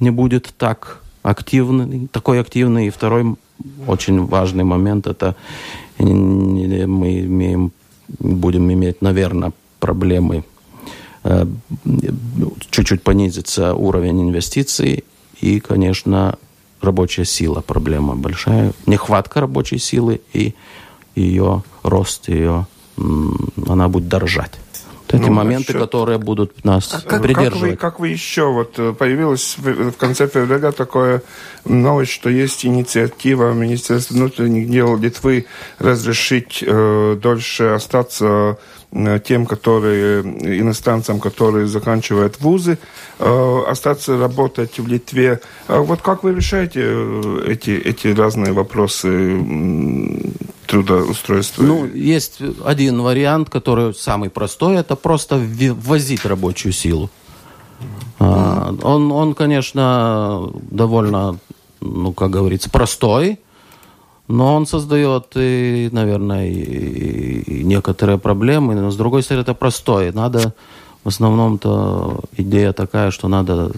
не 0.00 0.10
будет 0.10 0.52
так 0.56 1.02
активный, 1.22 2.08
такой 2.08 2.40
активный. 2.40 2.88
И 2.88 2.90
второй 2.90 3.36
очень 3.86 4.26
важный 4.26 4.64
момент– 4.64 5.06
это 5.08 5.36
мы 5.98 7.20
имеем, 7.20 7.72
будем 8.18 8.72
иметь, 8.72 9.02
наверное, 9.02 9.52
проблемы 9.78 10.44
чуть-чуть 12.70 13.02
понизится 13.02 13.74
уровень 13.74 14.22
инвестиций 14.22 15.04
и, 15.40 15.60
конечно, 15.60 16.38
рабочая 16.80 17.24
сила 17.26 17.60
проблема 17.60 18.16
большая, 18.16 18.72
нехватка 18.86 19.40
рабочей 19.40 19.78
силы 19.78 20.20
и 20.32 20.54
ее 21.14 21.62
рост, 21.82 22.28
ее, 22.28 22.66
она 22.96 23.88
будет 23.88 24.08
дорожать. 24.08 24.52
Вот 25.12 25.20
эти 25.20 25.28
ну, 25.28 25.34
моменты, 25.34 25.72
насчет... 25.72 25.82
которые 25.82 26.18
будут 26.18 26.64
нас 26.64 26.88
а 26.92 27.00
как, 27.08 27.22
придерживать. 27.22 27.60
Как 27.60 27.70
вы, 27.70 27.76
как 27.76 28.00
вы 28.00 28.08
еще, 28.08 28.50
вот 28.50 28.78
э, 28.78 28.92
появилась 28.92 29.56
в, 29.58 29.92
в 29.92 29.96
конце 29.96 30.28
февраля 30.28 30.72
такое 30.72 31.22
новость, 31.64 32.12
что 32.12 32.30
есть 32.30 32.64
инициатива 32.64 33.52
Министерства 33.52 34.14
внутренних 34.14 34.70
дел 34.70 34.96
Литвы 34.96 35.46
разрешить 35.78 36.62
э, 36.66 37.18
дольше 37.20 37.64
остаться 37.64 38.58
Э, 38.92 39.20
тем, 39.24 39.46
которые, 39.46 40.22
иностранцам, 40.60 41.20
которые 41.20 41.66
заканчивают 41.66 42.40
вузы, 42.40 42.76
э, 43.20 43.62
остаться 43.68 44.18
работать 44.18 44.80
в 44.80 44.88
Литве. 44.88 45.40
А 45.68 45.80
вот 45.80 46.02
как 46.02 46.24
вы 46.24 46.34
решаете 46.34 46.80
э, 46.82 47.44
эти, 47.46 47.70
эти 47.70 48.08
разные 48.08 48.52
вопросы 48.52 49.36
трудоустройства? 50.70 51.64
Ну, 51.64 51.86
есть 51.86 52.38
один 52.64 53.02
вариант, 53.02 53.50
который 53.50 53.92
самый 53.92 54.30
простой, 54.30 54.76
это 54.76 54.94
просто 54.94 55.36
ввозить 55.36 56.24
рабочую 56.24 56.72
силу. 56.72 57.10
Mm. 58.20 58.80
Он, 58.82 59.12
он, 59.12 59.34
конечно, 59.34 60.50
довольно, 60.70 61.38
ну, 61.80 62.12
как 62.12 62.30
говорится, 62.30 62.70
простой, 62.70 63.40
но 64.28 64.54
он 64.54 64.66
создает, 64.66 65.32
и, 65.34 65.88
наверное, 65.90 66.48
и, 66.48 67.64
некоторые 67.64 68.18
проблемы. 68.18 68.74
Но 68.76 68.90
с 68.92 68.96
другой 68.96 69.24
стороны, 69.24 69.42
это 69.42 69.54
простое. 69.54 70.12
Надо, 70.12 70.54
в 71.02 71.08
основном-то, 71.08 72.20
идея 72.36 72.72
такая, 72.72 73.10
что 73.10 73.26
надо 73.26 73.72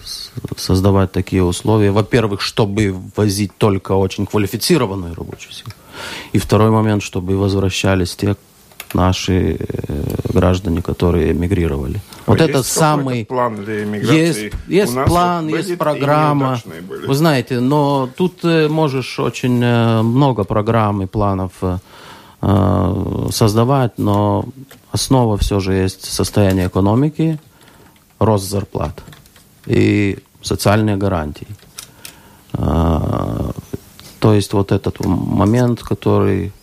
создавать 0.57 1.11
такие 1.11 1.43
условия. 1.43 1.91
Во-первых, 1.91 2.41
чтобы 2.41 2.95
возить 3.15 3.57
только 3.57 3.93
очень 3.93 4.27
квалифицированную 4.27 5.15
рабочую 5.15 5.53
силу. 5.53 5.71
И 6.31 6.37
второй 6.37 6.69
момент, 6.69 7.03
чтобы 7.03 7.37
возвращались 7.37 8.15
те, 8.15 8.35
наши 8.93 9.57
э, 9.59 10.03
граждане, 10.33 10.81
которые 10.81 11.31
эмигрировали. 11.31 11.99
А 12.25 12.31
вот 12.31 12.41
это 12.41 12.63
самый... 12.63 13.25
план 13.25 13.55
для 13.55 13.83
эмиграции? 13.83 14.43
Есть, 14.43 14.55
есть 14.67 15.05
план, 15.05 15.49
вот 15.49 15.57
есть 15.57 15.77
программа. 15.77 16.59
Вы 17.07 17.15
знаете, 17.15 17.59
но 17.59 18.09
тут 18.15 18.43
э, 18.43 18.67
можешь 18.67 19.19
очень 19.19 19.63
э, 19.63 20.01
много 20.01 20.43
программ 20.43 21.01
и 21.01 21.05
планов 21.05 21.51
создавать, 23.31 23.97
но 23.97 24.43
основа 24.91 25.37
все 25.37 25.61
же 25.61 25.73
есть 25.75 26.11
состояние 26.11 26.67
экономики, 26.67 27.39
рост 28.19 28.49
зарплат 28.49 29.01
и 29.65 30.19
социальные 30.41 30.97
гарантии. 30.97 31.47
То 34.23 34.33
есть 34.33 34.53
вот 34.53 34.71
этот 34.71 35.05
момент, 35.05 35.81
который 35.81 36.53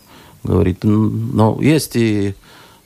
говорит, 0.43 0.79
но 0.83 1.59
есть 1.61 1.95
и 1.95 2.33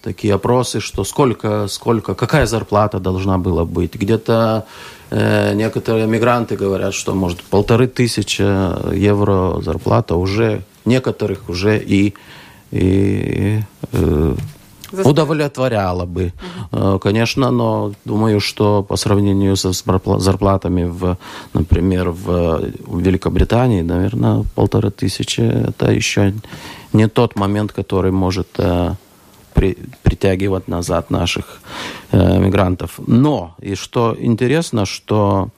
такие 0.01 0.33
опросы, 0.33 0.81
что 0.81 1.05
сколько, 1.05 1.67
сколько, 1.69 2.13
какая 2.13 2.45
зарплата 2.45 2.99
должна 2.99 3.38
была 3.38 3.63
быть. 3.63 3.95
Где-то 3.95 4.65
э, 5.11 5.53
некоторые 5.53 6.07
мигранты 6.07 6.57
говорят, 6.57 6.93
что 6.93 7.15
может 7.15 7.41
полторы 7.43 7.88
тысячи 7.88 8.41
евро 8.93 9.61
зарплата 9.61 10.15
уже, 10.15 10.63
некоторых 10.83 11.47
уже 11.47 11.77
и, 11.77 12.13
и 12.71 13.61
э, 13.93 14.35
удовлетворяла 15.03 16.05
бы. 16.05 16.34
Угу. 16.71 16.99
Конечно, 16.99 17.51
но 17.51 17.93
думаю, 18.05 18.39
что 18.39 18.84
по 18.84 18.95
сравнению 18.95 19.55
со 19.55 19.71
зарплатами, 19.71 20.84
в, 20.84 21.17
например, 21.53 22.10
в 22.10 22.62
Великобритании, 22.88 23.81
наверное, 23.81 24.43
полторы 24.55 24.91
тысячи 24.91 25.41
это 25.41 25.91
еще 25.91 26.34
не 26.93 27.08
тот 27.08 27.36
момент, 27.36 27.71
который 27.71 28.12
может 28.12 28.47
э, 28.58 28.93
при, 29.53 29.77
притягивать 30.03 30.67
назад 30.67 31.10
наших 31.10 31.62
э, 32.12 32.39
мигрантов. 32.39 32.99
Но, 33.08 33.55
и 33.60 33.75
что 33.75 34.15
интересно, 34.17 34.86
что 34.86 35.49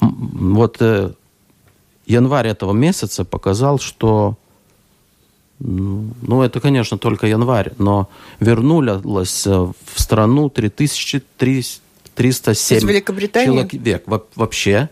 вот 0.00 0.76
э, 0.80 1.12
январь 2.06 2.48
этого 2.48 2.72
месяца 2.72 3.24
показал, 3.24 3.78
что 3.78 4.36
ну, 5.60 6.42
это, 6.42 6.60
конечно, 6.60 6.98
только 6.98 7.26
январь, 7.26 7.72
но 7.78 8.08
вернулось 8.40 9.46
э, 9.46 9.50
в 9.50 10.00
страну 10.00 10.48
3307 10.48 12.80
человек 12.80 13.10
вообще 14.36 14.88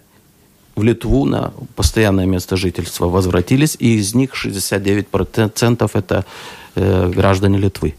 в 0.76 0.82
Литву 0.82 1.24
на 1.24 1.52
постоянное 1.74 2.26
место 2.26 2.56
жительства 2.56 3.06
возвратились, 3.06 3.76
и 3.80 3.96
из 3.96 4.14
них 4.14 4.34
69% 4.34 5.90
это 5.94 6.24
э, 6.74 7.10
граждане 7.10 7.58
Литвы. 7.58 7.94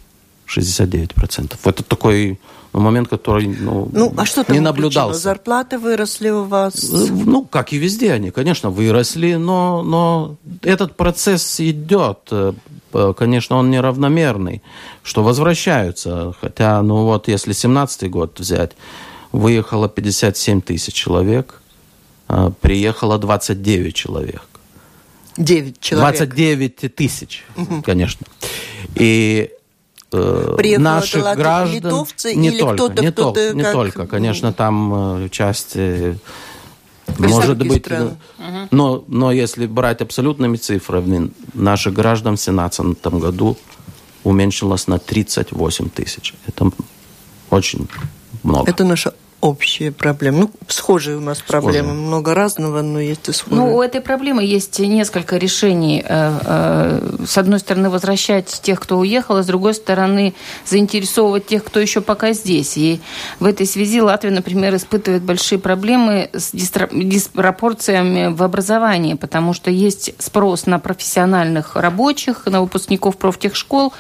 69%. 0.47 1.57
Это 1.63 1.83
такой 1.83 2.39
момент, 2.73 3.07
который 3.07 3.47
ну, 3.47 3.89
ну, 3.91 4.13
а 4.17 4.25
что 4.25 4.45
не 4.49 4.59
наблюдался. 4.59 5.19
Зарплаты 5.19 5.77
выросли 5.77 6.29
у 6.29 6.43
вас? 6.43 6.83
Э, 6.91 7.07
ну, 7.09 7.45
как 7.45 7.73
и 7.73 7.77
везде 7.77 8.13
они, 8.13 8.31
конечно, 8.31 8.69
выросли, 8.69 9.35
но, 9.35 9.81
но 9.83 10.35
этот 10.61 10.95
процесс 10.95 11.59
идет. 11.59 12.19
Э, 12.31 12.53
конечно, 13.17 13.57
он 13.57 13.71
неравномерный, 13.71 14.61
что 15.03 15.23
возвращаются. 15.23 16.33
Хотя, 16.41 16.81
ну 16.81 17.03
вот, 17.03 17.27
если 17.27 17.53
17 17.53 18.09
год 18.09 18.39
взять, 18.39 18.71
выехало 19.31 19.89
57 19.89 20.61
тысяч 20.61 20.93
человек, 20.93 21.61
приехало 22.61 23.17
29 23.17 23.95
человек. 23.95 24.43
9 25.37 25.79
человек. 25.79 26.17
29 26.17 26.95
тысяч, 26.95 27.45
конечно. 27.83 28.25
И 28.95 29.49
э, 30.11 30.77
наших 30.77 31.23
граждан 31.35 31.75
литовцы 31.75 32.35
не 32.35 32.49
или 32.49 32.59
только, 32.59 32.75
кто-то, 32.75 33.01
не, 33.03 33.11
кто-то 33.11 33.49
то, 33.49 33.55
не 33.55 33.63
как... 33.63 33.73
только, 33.73 34.07
конечно, 34.07 34.53
там 34.53 35.23
э, 35.23 35.29
часть 35.29 35.75
э, 35.75 36.15
может 37.17 37.57
быть, 37.57 37.87
угу. 37.91 38.17
но, 38.71 39.03
но 39.07 39.31
если 39.31 39.65
брать 39.65 40.01
абсолютными 40.01 40.57
цифрами, 40.57 41.31
наших 41.53 41.93
граждан 41.93 42.37
в 42.37 42.43
2017 42.43 43.07
году 43.13 43.57
уменьшилось 44.23 44.87
на 44.87 44.99
38 44.99 45.89
тысяч. 45.89 46.35
Это 46.47 46.71
очень 47.49 47.87
много. 48.43 48.69
Это 48.69 48.83
наша 48.83 49.13
общие 49.41 49.91
проблемы? 49.91 50.39
Ну, 50.39 50.51
схожие 50.67 51.17
у 51.17 51.21
нас 51.21 51.39
проблемы, 51.41 51.89
схожие. 51.89 52.07
много 52.07 52.33
разного, 52.33 52.81
но 52.81 52.99
есть 52.99 53.29
и 53.29 53.31
схожие. 53.31 53.57
Ну, 53.57 53.75
у 53.75 53.81
этой 53.81 54.01
проблемы 54.01 54.43
есть 54.43 54.79
несколько 54.79 55.37
решений. 55.37 56.03
Э, 56.05 56.37
э, 56.43 57.25
с 57.25 57.37
одной 57.37 57.59
стороны, 57.59 57.89
возвращать 57.89 58.47
тех, 58.61 58.79
кто 58.79 58.97
уехал, 58.97 59.37
а 59.37 59.43
с 59.43 59.45
другой 59.45 59.73
стороны, 59.73 60.33
заинтересовывать 60.65 61.47
тех, 61.47 61.63
кто 61.63 61.79
еще 61.79 62.01
пока 62.01 62.33
здесь. 62.33 62.77
И 62.77 62.99
в 63.39 63.45
этой 63.45 63.65
связи 63.65 64.01
Латвия, 64.01 64.31
например, 64.31 64.75
испытывает 64.75 65.23
большие 65.23 65.59
проблемы 65.59 66.29
с 66.33 66.51
диспропорциями 66.51 68.33
в 68.33 68.43
образовании, 68.43 69.13
потому 69.13 69.53
что 69.53 69.71
есть 69.71 70.13
спрос 70.19 70.65
на 70.65 70.79
профессиональных 70.79 71.75
рабочих, 71.75 72.45
на 72.45 72.61
выпускников 72.61 73.17
профтехшкол, 73.17 73.93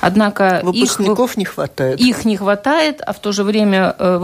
однако 0.00 0.60
выпускников 0.62 1.32
их, 1.32 1.36
не 1.36 1.44
хватает. 1.44 2.00
Их 2.00 2.24
не 2.24 2.36
хватает, 2.36 3.00
а 3.06 3.12
в 3.12 3.20
то 3.20 3.32
же 3.32 3.44
время 3.44 3.94
э, 3.98 4.18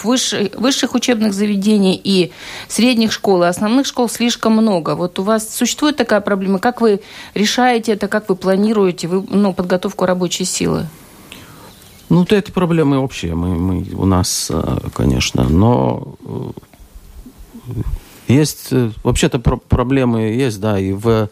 выпускников 0.00 0.04
высших, 0.04 0.54
высших 0.58 0.94
учебных 0.94 1.32
заведений 1.32 2.00
и 2.02 2.32
средних 2.68 3.12
школ, 3.12 3.44
и 3.44 3.46
основных 3.46 3.86
школ 3.86 4.08
слишком 4.08 4.52
много. 4.52 4.94
Вот 4.94 5.18
у 5.18 5.22
вас 5.22 5.54
существует 5.54 5.96
такая 5.96 6.20
проблема? 6.20 6.58
Как 6.58 6.80
вы 6.80 7.00
решаете 7.34 7.92
это, 7.92 8.08
как 8.08 8.28
вы 8.28 8.36
планируете 8.36 9.08
вы, 9.08 9.24
ну, 9.28 9.52
подготовку 9.52 10.06
рабочей 10.06 10.44
силы? 10.44 10.86
Ну, 12.08 12.24
это 12.24 12.52
проблемы 12.52 12.98
общие 12.98 13.34
мы, 13.34 13.54
мы, 13.54 13.86
у 13.94 14.04
нас, 14.04 14.50
э, 14.50 14.78
конечно, 14.94 15.44
но 15.48 16.16
э, 16.24 16.50
есть, 18.26 18.72
вообще-то 19.04 19.38
проблемы 19.38 20.22
есть, 20.22 20.60
да, 20.60 20.78
и 20.78 20.92
в, 20.92 21.28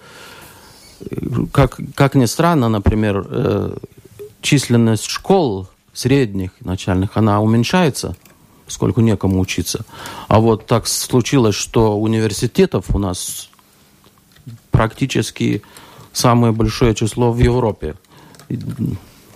как, 1.53 1.81
как 1.95 2.15
ни 2.15 2.27
странно, 2.27 2.69
например, 2.69 3.79
численность 4.41 5.07
школ 5.07 5.69
средних, 5.93 6.51
начальных, 6.61 7.17
она 7.17 7.41
уменьшается, 7.41 8.17
поскольку 8.69 9.01
некому 9.01 9.41
учиться. 9.41 9.87
А 10.29 10.41
вот 10.41 10.67
так 10.67 10.87
случилось, 10.87 11.55
что 11.55 11.99
университетов 11.99 12.95
у 12.95 12.99
нас 12.99 13.49
практически 14.71 15.63
самое 16.13 16.53
большое 16.53 16.95
число 16.95 17.33
в 17.33 17.39
Европе. 17.39 17.95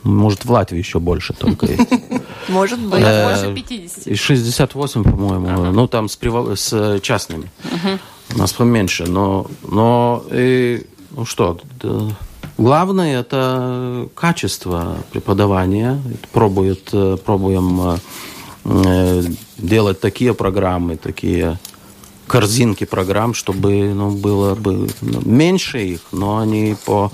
Может, 0.03 0.45
в 0.45 0.51
Латвии 0.51 0.77
еще 0.77 0.99
больше 0.99 1.33
только 1.33 1.64
есть. 1.64 1.90
Может 2.49 2.79
быть, 2.81 3.01
больше 3.01 3.55
50. 3.55 4.18
68, 4.18 5.03
по-моему. 5.03 5.73
Ну, 5.73 5.88
там 5.88 6.09
с, 6.11 7.01
частными. 7.01 7.51
У 8.35 8.38
нас 8.38 8.53
поменьше. 8.53 9.07
Но, 9.07 9.47
но 9.62 10.23
и, 10.31 10.87
ну 11.12 11.25
что, 11.25 11.59
Главное 12.59 13.21
это 13.21 14.09
качество 14.14 14.99
преподавания. 15.11 16.01
Пробует, 16.33 16.90
э, 16.92 17.16
пробуем 17.25 17.81
э, 17.81 17.99
делать 18.64 20.01
такие 20.01 20.35
программы, 20.35 20.96
такие 20.96 21.59
корзинки 22.27 22.85
программ, 22.85 23.35
чтобы 23.35 23.92
ну, 23.92 24.11
было 24.11 24.55
бы 24.55 24.88
меньше 25.01 25.85
их, 25.85 26.01
но 26.12 26.38
они 26.38 26.77
по, 26.85 27.12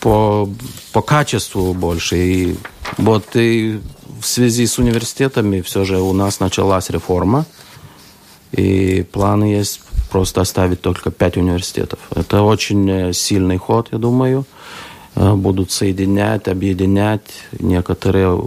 по, 0.00 0.48
по 0.92 1.02
качеству 1.02 1.74
больше. 1.74 2.16
И 2.16 2.56
вот 2.96 3.24
и 3.34 3.80
в 4.20 4.26
связи 4.26 4.66
с 4.66 4.78
университетами 4.78 5.60
все 5.60 5.84
же 5.84 6.00
у 6.00 6.12
нас 6.12 6.40
началась 6.40 6.90
реформа. 6.90 7.44
И 8.52 9.06
планы 9.12 9.44
есть 9.44 9.80
просто 10.10 10.42
оставить 10.42 10.82
только 10.82 11.10
пять 11.10 11.36
университетов. 11.36 11.98
Это 12.14 12.42
очень 12.42 12.88
э, 12.90 13.12
сильный 13.12 13.56
ход, 13.56 13.88
я 13.92 13.98
думаю. 13.98 14.44
Э, 15.14 15.34
будут 15.34 15.70
соединять, 15.70 16.48
объединять. 16.48 17.22
Некоторые 17.58 18.42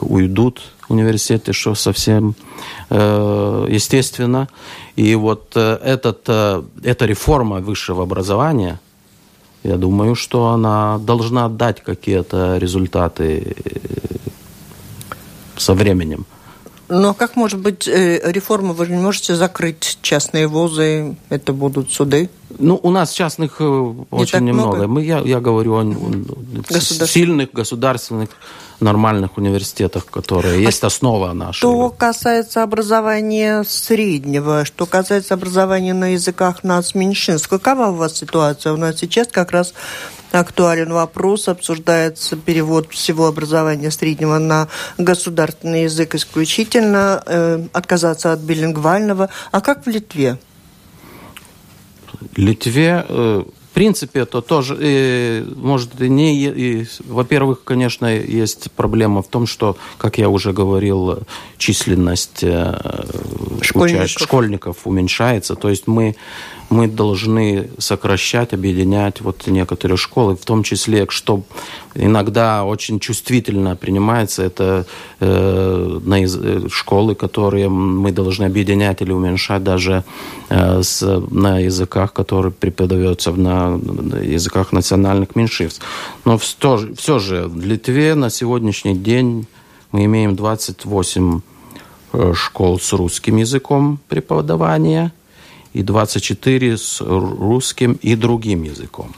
уйдут 0.00 0.62
университеты, 0.88 1.52
что 1.52 1.74
совсем 1.74 2.34
э, 2.90 3.66
естественно. 3.70 4.48
И 4.96 5.14
вот 5.14 5.56
этот, 5.56 6.28
эта 6.28 7.06
реформа 7.06 7.60
высшего 7.60 8.02
образования, 8.02 8.80
я 9.62 9.76
думаю, 9.76 10.14
что 10.14 10.48
она 10.48 10.98
должна 10.98 11.48
дать 11.48 11.82
какие-то 11.82 12.58
результаты 12.58 13.54
со 15.56 15.74
временем. 15.74 16.26
Но 16.88 17.12
как 17.12 17.36
может 17.36 17.60
быть 17.60 17.86
э, 17.86 18.20
реформа? 18.32 18.72
Вы 18.72 18.88
не 18.88 18.96
можете 18.96 19.34
закрыть 19.34 19.98
частные 20.00 20.46
вузы, 20.46 21.16
это 21.28 21.52
будут 21.52 21.92
суды? 21.92 22.30
Ну, 22.58 22.78
у 22.82 22.90
нас 22.90 23.12
частных 23.12 23.56
э, 23.60 23.64
не 23.64 24.06
очень 24.10 24.40
немного. 24.40 24.76
Много? 24.76 24.88
Мы, 24.88 25.04
я, 25.04 25.18
я 25.20 25.40
говорю 25.40 25.76
о 25.76 25.84
сильных 27.06 27.52
государственных 27.52 28.30
нормальных 28.80 29.36
университетах, 29.38 30.06
которые 30.06 30.54
а 30.54 30.60
есть 30.60 30.84
основа 30.84 31.32
наша. 31.32 31.58
Что 31.58 31.90
касается 31.90 32.62
образования 32.62 33.64
среднего, 33.64 34.64
что 34.64 34.86
касается 34.86 35.34
образования 35.34 35.94
на 35.94 36.12
языках 36.12 36.64
нацменьшинств, 36.64 37.48
какова 37.48 37.88
у 37.88 37.94
вас 37.94 38.16
ситуация? 38.16 38.72
У 38.72 38.76
нас 38.76 38.98
сейчас 38.98 39.28
как 39.28 39.50
раз 39.52 39.74
актуален 40.32 40.92
вопрос, 40.92 41.48
обсуждается 41.48 42.36
перевод 42.36 42.90
всего 42.90 43.26
образования 43.26 43.90
среднего 43.90 44.38
на 44.38 44.68
государственный 44.98 45.84
язык 45.84 46.14
исключительно, 46.14 47.22
э, 47.26 47.66
отказаться 47.72 48.32
от 48.32 48.40
билингвального. 48.40 49.30
А 49.50 49.60
как 49.60 49.86
в 49.86 49.88
Литве? 49.88 50.38
В 52.20 52.38
Литве 52.38 53.04
э, 53.08 53.44
принципе, 53.78 54.20
это 54.20 54.40
тоже, 54.40 54.76
э, 54.80 55.44
может, 55.54 56.00
не... 56.00 56.84
Во-первых, 57.06 57.62
конечно, 57.62 58.06
есть 58.06 58.72
проблема 58.72 59.22
в 59.22 59.28
том, 59.28 59.46
что, 59.46 59.76
как 59.98 60.18
я 60.18 60.28
уже 60.28 60.52
говорил, 60.52 61.20
численность 61.58 62.42
э, 62.42 62.74
школьников, 63.62 64.08
школьников 64.08 64.76
уменьшается. 64.84 65.54
То 65.54 65.68
есть 65.68 65.86
мы 65.86 66.16
мы 66.70 66.86
должны 66.86 67.70
сокращать, 67.78 68.52
объединять 68.52 69.20
вот 69.20 69.46
некоторые 69.46 69.96
школы, 69.96 70.36
в 70.36 70.44
том 70.44 70.62
числе, 70.62 71.06
что 71.08 71.42
иногда 71.94 72.64
очень 72.64 73.00
чувствительно 73.00 73.74
принимается, 73.74 74.42
это 74.42 74.86
э, 75.20 76.00
на 76.04 76.22
э, 76.22 76.68
школы, 76.68 77.14
которые 77.14 77.68
мы 77.68 78.12
должны 78.12 78.44
объединять 78.44 79.00
или 79.00 79.12
уменьшать 79.12 79.64
даже 79.64 80.04
э, 80.50 80.82
с, 80.82 81.02
на 81.30 81.58
языках, 81.58 82.12
которые 82.12 82.52
преподаются 82.52 83.32
на, 83.32 83.78
на 83.78 84.18
языках 84.18 84.72
национальных 84.72 85.36
меньшинств. 85.36 85.82
Но 86.24 86.36
все, 86.36 86.94
все 86.96 87.18
же 87.18 87.46
в 87.46 87.64
Литве 87.64 88.14
на 88.14 88.28
сегодняшний 88.28 88.94
день 88.94 89.46
мы 89.90 90.04
имеем 90.04 90.36
28 90.36 91.40
э, 92.12 92.32
школ 92.34 92.78
с 92.78 92.92
русским 92.92 93.36
языком 93.36 93.98
преподавания– 94.08 95.12
и 95.72 95.82
24 95.82 96.76
с 96.76 97.00
русским 97.00 97.98
и 98.02 98.14
другим 98.14 98.62
языком. 98.62 99.14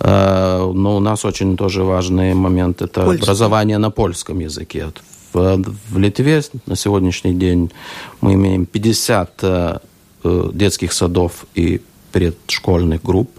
Э, 0.00 0.70
но 0.74 0.96
у 0.96 1.00
нас 1.00 1.24
очень 1.24 1.56
тоже 1.56 1.82
важный 1.82 2.34
момент– 2.34 2.82
это 2.82 3.04
Польский. 3.04 3.24
образование 3.24 3.78
на 3.78 3.90
польском 3.90 4.38
языке. 4.40 4.92
В, 5.32 5.62
в 5.90 5.98
Литве 5.98 6.42
на 6.66 6.76
сегодняшний 6.76 7.34
день 7.34 7.70
мы 8.20 8.34
имеем 8.34 8.66
50 8.66 9.30
э, 9.42 9.78
детских 10.52 10.92
садов 10.92 11.46
и 11.54 11.80
предшкольных 12.12 13.02
групп 13.02 13.30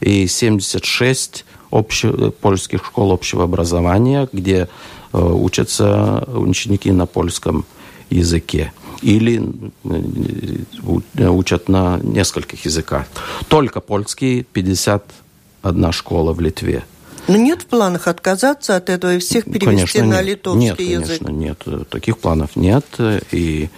и 0.00 0.26
76 0.26 1.44
обще, 1.70 2.30
польских 2.30 2.84
школ 2.84 3.12
общего 3.12 3.44
образования, 3.44 4.28
где 4.32 4.68
э, 5.12 5.18
учатся 5.18 6.24
ученики 6.28 6.90
на 6.92 7.06
польском 7.06 7.64
языке 8.10 8.72
или 9.02 9.42
э, 9.84 11.28
учат 11.28 11.68
на 11.68 11.98
нескольких 12.02 12.64
языках. 12.64 13.06
Только 13.48 13.80
польский 13.80 14.44
51 14.52 15.92
школа 15.92 16.32
в 16.32 16.40
Литве. 16.40 16.84
Но 17.28 17.36
нет 17.36 17.62
в 17.62 17.66
планах 17.66 18.06
отказаться 18.06 18.76
от 18.76 18.88
этого 18.88 19.14
и 19.14 19.18
всех 19.18 19.44
перевести 19.44 19.64
конечно, 19.98 20.04
на 20.04 20.16
нет. 20.16 20.24
литовский 20.26 20.86
нет, 20.88 21.00
язык? 21.00 21.24
Конечно, 21.24 21.30
нет. 21.30 21.88
Таких 21.88 22.18
планов 22.18 22.54
нет. 22.54 22.86
И, 23.32 23.68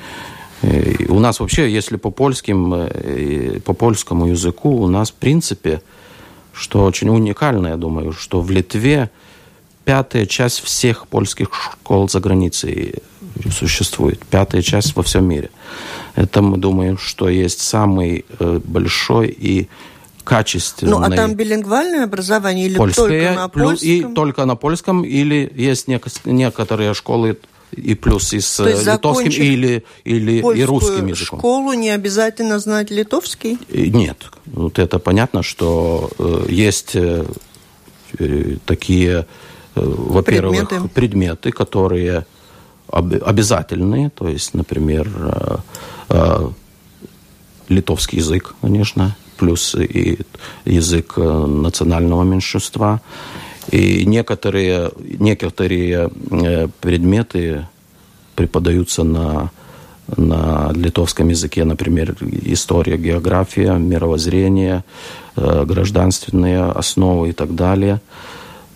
и 0.62 1.06
у 1.08 1.18
нас 1.18 1.40
вообще, 1.40 1.70
если 1.70 1.96
по 1.96 2.10
польским, 2.10 2.74
э, 2.74 3.60
по 3.64 3.72
польскому 3.72 4.26
языку, 4.26 4.82
у 4.82 4.88
нас 4.88 5.10
в 5.10 5.14
принципе, 5.14 5.82
что 6.52 6.84
очень 6.84 7.08
уникально, 7.08 7.68
я 7.68 7.76
думаю, 7.76 8.12
что 8.12 8.40
в 8.40 8.50
Литве 8.50 9.10
пятая 9.84 10.26
часть 10.26 10.60
всех 10.60 11.06
польских 11.08 11.48
школ 11.54 12.10
за 12.10 12.20
границей 12.20 12.96
существует. 13.50 14.24
Пятая 14.30 14.62
часть 14.62 14.96
во 14.96 15.02
всем 15.02 15.24
мире. 15.24 15.50
Это 16.14 16.42
мы 16.42 16.58
думаем, 16.58 16.98
что 16.98 17.28
есть 17.28 17.60
самый 17.60 18.24
э, 18.38 18.60
большой 18.64 19.28
и 19.28 19.68
качественный... 20.24 20.92
Ну, 20.92 21.02
а 21.02 21.10
там 21.10 21.34
билингвальное 21.34 22.04
образование 22.04 22.66
или 22.66 22.76
польское, 22.76 23.08
только 23.08 23.40
на 23.40 23.48
польском? 23.48 23.88
И 23.88 24.14
только 24.14 24.44
на 24.44 24.56
польском, 24.56 25.02
или 25.02 25.52
есть 25.54 25.88
некоторые 26.24 26.94
школы 26.94 27.38
и 27.72 27.94
плюс 27.94 28.32
и 28.32 28.40
с 28.40 28.58
литовским 28.58 29.30
или, 29.30 29.84
или 30.04 30.58
и 30.58 30.64
русским 30.64 31.06
языком. 31.06 31.38
школу 31.38 31.72
не 31.74 31.90
обязательно 31.90 32.58
знать 32.58 32.90
литовский? 32.90 33.58
Нет. 33.68 34.30
Вот 34.46 34.78
это 34.78 34.98
понятно, 34.98 35.42
что 35.42 36.10
э, 36.18 36.46
есть 36.48 36.92
э, 36.94 37.24
такие, 38.64 39.26
э, 39.74 39.80
во-первых, 39.80 40.68
предметы. 40.68 40.88
предметы, 40.88 41.50
которые 41.52 42.26
обязательные, 42.90 44.10
то 44.10 44.28
есть, 44.28 44.54
например, 44.54 45.08
литовский 47.68 48.18
язык, 48.18 48.54
конечно, 48.60 49.16
плюс 49.36 49.74
и 49.74 50.18
язык 50.64 51.16
национального 51.16 52.22
меньшинства. 52.24 53.00
И 53.70 54.06
некоторые, 54.06 54.90
некоторые 54.98 56.08
предметы 56.80 57.66
преподаются 58.34 59.04
на, 59.04 59.50
на 60.16 60.72
литовском 60.72 61.28
языке, 61.28 61.64
например, 61.64 62.16
история, 62.44 62.96
география, 62.96 63.74
мировоззрение, 63.74 64.84
гражданственные 65.36 66.64
основы 66.64 67.28
и 67.28 67.32
так 67.32 67.54
далее. 67.54 68.00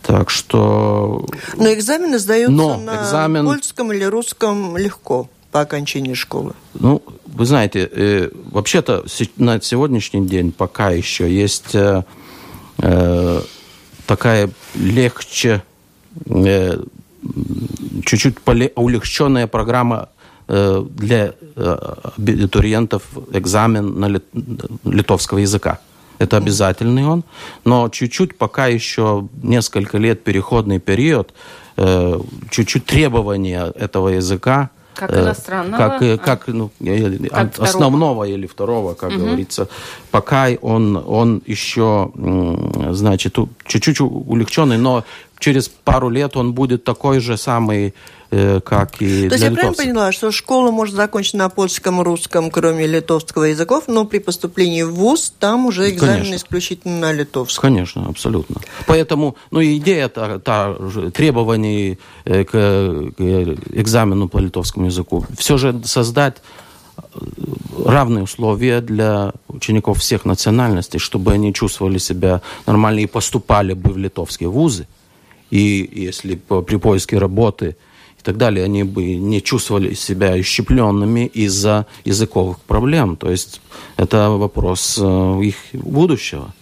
Так 0.02 0.30
что... 0.30 1.24
Но 1.56 1.72
экзамены 1.72 2.18
сдаются 2.18 2.52
Но 2.52 2.76
на 2.76 3.02
экзамен... 3.02 3.46
польском 3.46 3.92
или 3.92 4.04
русском 4.04 4.76
легко 4.76 5.28
по 5.52 5.60
окончании 5.60 6.14
школы? 6.14 6.54
Ну, 6.74 7.02
вы 7.26 7.46
знаете, 7.46 7.88
э, 7.90 8.30
вообще-то 8.50 9.04
на 9.36 9.60
сегодняшний 9.60 10.26
день 10.26 10.50
пока 10.52 10.90
еще 10.90 11.32
есть 11.32 11.74
э, 11.74 12.02
э, 12.78 13.42
такая 14.06 14.50
легче, 14.74 15.62
э, 16.26 16.78
чуть-чуть 18.04 18.36
улегченная 18.74 19.46
программа 19.46 20.08
э, 20.48 20.84
для 20.90 21.34
э, 21.56 21.76
абитуриентов 22.16 23.04
экзамен 23.32 24.00
на 24.00 24.08
лит, 24.08 24.24
литовского 24.84 25.38
языка. 25.38 25.78
Это 26.18 26.36
обязательный 26.36 27.04
он, 27.04 27.24
но 27.64 27.88
чуть-чуть 27.88 28.36
пока 28.36 28.66
еще 28.66 29.28
несколько 29.42 29.98
лет 29.98 30.22
переходный 30.22 30.78
период, 30.78 31.32
э, 31.76 32.20
чуть-чуть 32.50 32.86
требования 32.86 33.72
этого 33.74 34.08
языка 34.08 34.70
как 34.94 35.10
э, 35.10 35.20
иностранного? 35.20 35.78
Как, 35.78 36.02
а? 36.02 36.18
как, 36.18 36.48
ну, 36.48 36.70
как 37.30 37.58
основного 37.58 38.24
второго. 38.24 38.24
или 38.26 38.46
второго, 38.46 38.94
как 38.94 39.10
угу. 39.10 39.20
говорится. 39.20 39.68
Пока 40.10 40.48
он, 40.60 41.02
он 41.06 41.42
еще, 41.46 42.12
значит, 42.90 43.36
чуть-чуть 43.66 44.00
улегченный, 44.00 44.78
но 44.78 45.04
через 45.38 45.68
пару 45.68 46.08
лет 46.08 46.36
он 46.36 46.52
будет 46.52 46.84
такой 46.84 47.20
же 47.20 47.36
самый 47.36 47.88
Э, 47.88 47.94
как 48.64 49.02
и 49.02 49.28
То 49.28 49.34
есть 49.34 49.44
я 49.44 49.50
правильно 49.50 49.74
поняла, 49.74 50.12
что 50.12 50.32
школа 50.32 50.70
может 50.70 50.94
закончить 50.94 51.34
на 51.34 51.50
польском, 51.50 52.00
русском, 52.00 52.50
кроме 52.50 52.86
литовского 52.86 53.44
языков, 53.44 53.84
но 53.88 54.06
при 54.06 54.20
поступлении 54.20 54.82
в 54.82 54.94
ВУЗ 54.94 55.34
там 55.38 55.66
уже 55.66 55.90
экзамен 55.90 56.14
Конечно. 56.14 56.36
исключительно 56.36 56.98
на 56.98 57.12
литовском? 57.12 57.60
Конечно, 57.60 58.06
абсолютно. 58.08 58.56
Поэтому, 58.86 59.36
ну, 59.50 59.62
идея 59.62 60.08
та, 60.08 60.38
та 60.38 60.74
требований 61.12 61.98
э, 62.24 62.44
к, 62.44 62.50
к 62.50 63.20
экзамену 63.20 64.28
по 64.28 64.38
литовскому 64.38 64.86
языку, 64.86 65.26
все 65.36 65.58
же 65.58 65.82
создать 65.84 66.36
э, 66.96 67.18
равные 67.84 68.24
условия 68.24 68.80
для 68.80 69.32
учеников 69.48 69.98
всех 69.98 70.24
национальностей, 70.24 70.98
чтобы 70.98 71.32
они 71.32 71.52
чувствовали 71.52 71.98
себя 71.98 72.40
нормально 72.66 73.00
и 73.00 73.06
поступали 73.06 73.74
бы 73.74 73.92
в 73.92 73.98
литовские 73.98 74.48
вузы. 74.48 74.86
И 75.50 75.90
если 75.92 76.36
при 76.36 76.76
поиске 76.76 77.18
работы 77.18 77.76
и 78.22 78.24
так 78.24 78.36
далее, 78.36 78.64
они 78.64 78.84
бы 78.84 79.16
не 79.16 79.42
чувствовали 79.42 79.94
себя 79.94 80.40
исчепленными 80.40 81.26
из-за 81.26 81.86
языковых 82.04 82.60
проблем. 82.60 83.16
То 83.16 83.30
есть 83.30 83.60
это 83.96 84.30
вопрос 84.30 84.96
э, 85.00 85.40
их 85.42 85.56
будущего. 85.72 86.54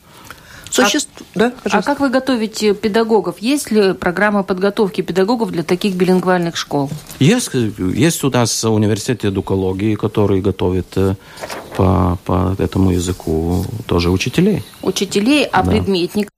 Существ... 0.70 1.10
А, 1.34 1.38
да, 1.38 1.52
а 1.64 1.82
как 1.82 2.00
вы 2.00 2.08
готовите 2.08 2.74
педагогов? 2.74 3.40
Есть 3.40 3.70
ли 3.72 3.92
программа 3.92 4.42
подготовки 4.42 5.02
педагогов 5.02 5.50
для 5.50 5.64
таких 5.64 5.96
билингвальных 5.96 6.56
школ? 6.56 6.88
Есть, 7.18 7.50
есть 7.52 8.24
у 8.24 8.30
нас 8.30 8.64
университет 8.64 9.24
эдукологии, 9.24 9.96
который 9.96 10.40
готовит 10.40 10.86
э, 10.96 11.16
по, 11.76 12.18
по 12.24 12.56
этому 12.58 12.92
языку 12.92 13.66
тоже 13.86 14.10
учителей. 14.10 14.62
Учителей, 14.82 15.44
а 15.44 15.62
да. 15.62 15.72
предметник 15.72 16.30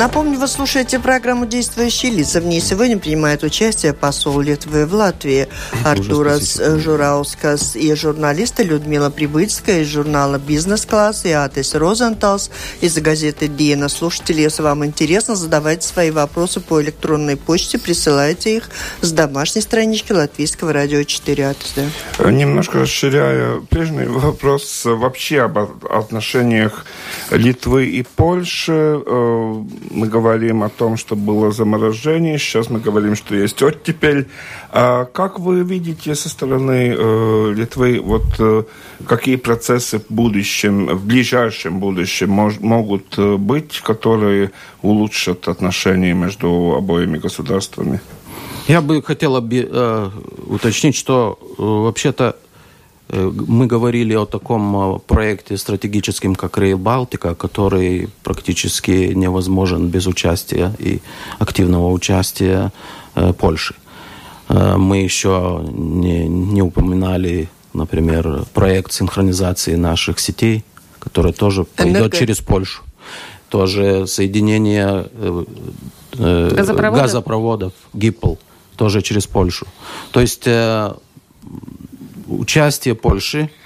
Напомню, 0.00 0.38
вы 0.38 0.48
слушаете 0.48 0.98
программу 0.98 1.44
«Действующие 1.44 2.10
лица». 2.10 2.40
В 2.40 2.46
ней 2.46 2.62
сегодня 2.62 2.96
принимает 2.96 3.42
участие 3.42 3.92
посол 3.92 4.40
Литвы 4.40 4.86
в 4.86 4.94
Латвии 4.94 5.46
Артурас 5.84 6.58
Жураускас 6.78 7.76
и 7.76 7.94
журналисты 7.94 8.62
Людмила 8.62 9.10
Прибыцкая 9.10 9.82
из 9.82 9.88
журнала 9.88 10.38
«Бизнес-класс» 10.38 11.26
и 11.26 11.32
Атис 11.32 11.74
Розенталс 11.74 12.50
из 12.80 12.96
газеты 12.96 13.46
«Диена». 13.46 13.90
Слушатели, 13.90 14.40
если 14.40 14.62
вам 14.62 14.86
интересно, 14.86 15.36
задавайте 15.36 15.86
свои 15.86 16.10
вопросы 16.10 16.60
по 16.60 16.80
электронной 16.80 17.36
почте, 17.36 17.78
присылайте 17.78 18.56
их 18.56 18.70
с 19.02 19.12
домашней 19.12 19.60
странички 19.60 20.12
Латвийского 20.12 20.72
радио 20.72 21.02
4 21.02 21.46
Атис. 21.46 21.74
Да? 21.76 22.30
Немножко 22.30 22.78
расширяя 22.78 23.60
прежний 23.68 24.06
вопрос 24.06 24.80
вообще 24.86 25.42
об 25.42 25.58
отношениях 25.58 26.86
Литвы 27.30 27.88
и 27.88 28.02
Польши 28.02 29.02
э, 29.04 29.64
мы 29.90 30.06
говорим 30.06 30.62
о 30.62 30.68
том, 30.68 30.96
что 30.96 31.16
было 31.16 31.50
заморожение, 31.52 32.38
сейчас 32.38 32.70
мы 32.70 32.80
говорим, 32.80 33.16
что 33.16 33.34
есть 33.34 33.62
оттепель. 33.62 34.28
А 34.70 35.04
как 35.04 35.38
вы 35.38 35.62
видите 35.62 36.14
со 36.14 36.28
стороны 36.28 36.94
э, 36.96 37.52
Литвы, 37.56 38.00
вот 38.00 38.24
э, 38.38 38.64
какие 39.06 39.36
процессы 39.36 39.98
в 39.98 40.06
будущем, 40.08 40.86
в 40.86 41.04
ближайшем 41.04 41.80
будущем 41.80 42.30
мож, 42.30 42.60
могут 42.60 43.18
э, 43.18 43.36
быть, 43.36 43.80
которые 43.80 44.52
улучшат 44.82 45.48
отношения 45.48 46.14
между 46.14 46.74
обоими 46.76 47.18
государствами? 47.18 48.00
Я 48.68 48.80
бы 48.80 49.02
хотел 49.02 49.36
э, 49.36 50.10
уточнить, 50.46 50.94
что 50.94 51.38
э, 51.40 51.62
вообще-то 51.62 52.36
мы 53.12 53.66
говорили 53.66 54.14
о 54.14 54.24
таком 54.24 54.96
э, 54.96 54.98
проекте 55.06 55.56
стратегическом, 55.56 56.34
как 56.34 56.58
Rail 56.58 56.76
Балтика, 56.76 57.34
который 57.34 58.08
практически 58.22 59.12
невозможен 59.14 59.88
без 59.88 60.06
участия 60.06 60.72
и 60.78 61.00
активного 61.38 61.90
участия 61.90 62.72
э, 63.14 63.32
Польши. 63.32 63.74
Мы 64.48 64.96
еще 64.96 65.64
не, 65.72 66.26
не 66.26 66.60
упоминали, 66.60 67.48
например, 67.72 68.46
проект 68.52 68.90
синхронизации 68.90 69.76
наших 69.76 70.18
сетей, 70.18 70.64
который 70.98 71.32
тоже 71.32 71.62
пойдет 71.62 72.14
через 72.14 72.40
Польшу. 72.40 72.82
Тоже 73.48 74.08
соединение 74.08 75.06
газопроводов, 76.18 77.02
газопроводов 77.02 77.72
ГИПЛ, 77.94 78.34
тоже 78.76 79.02
через 79.02 79.28
Польшу. 79.28 79.68
То 80.10 80.20
есть 80.20 80.48
участие 82.30 82.94
Польши– 82.94 83.50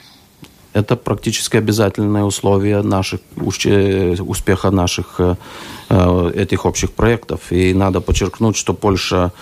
это 0.75 0.97
практически 0.97 1.57
обязательное 1.57 2.25
условие 2.25 2.83
наших, 2.83 3.21
э, 3.65 4.17
успеха 4.21 4.71
наших 4.71 5.15
э, 5.19 5.37
э, 5.89 6.33
этих 6.35 6.67
общих 6.67 6.91
проектов. 6.91 7.41
И 7.53 7.73
надо 7.73 8.01
подчеркнуть, 8.01 8.57
что 8.57 8.75
Польша 8.75 9.33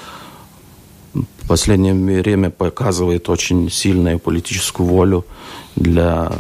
в 1.15 1.49
последнее 1.49 1.95
время 2.23 2.51
показывает 2.51 3.29
очень 3.31 3.71
сильную 3.71 4.19
политическую 4.19 4.87
волю 4.87 5.25
для 5.75 6.33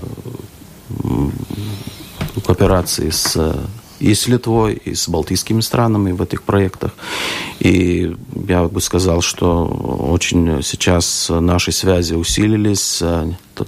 кооперации 2.47 3.11
с 3.11 3.57
и 4.03 4.15
с 4.15 4.27
Литвой, 4.27 4.75
и 4.75 4.95
с 4.95 5.09
балтийскими 5.09 5.61
странами 5.61 6.12
в 6.12 6.21
этих 6.21 6.43
проектах. 6.43 6.91
И 7.61 8.15
я 8.49 8.65
бы 8.65 8.81
сказал, 8.81 9.23
что 9.23 9.67
очень 9.67 10.62
сейчас 10.62 11.31
наши 11.31 11.71
связи 11.71 12.15
усилились. 12.15 13.03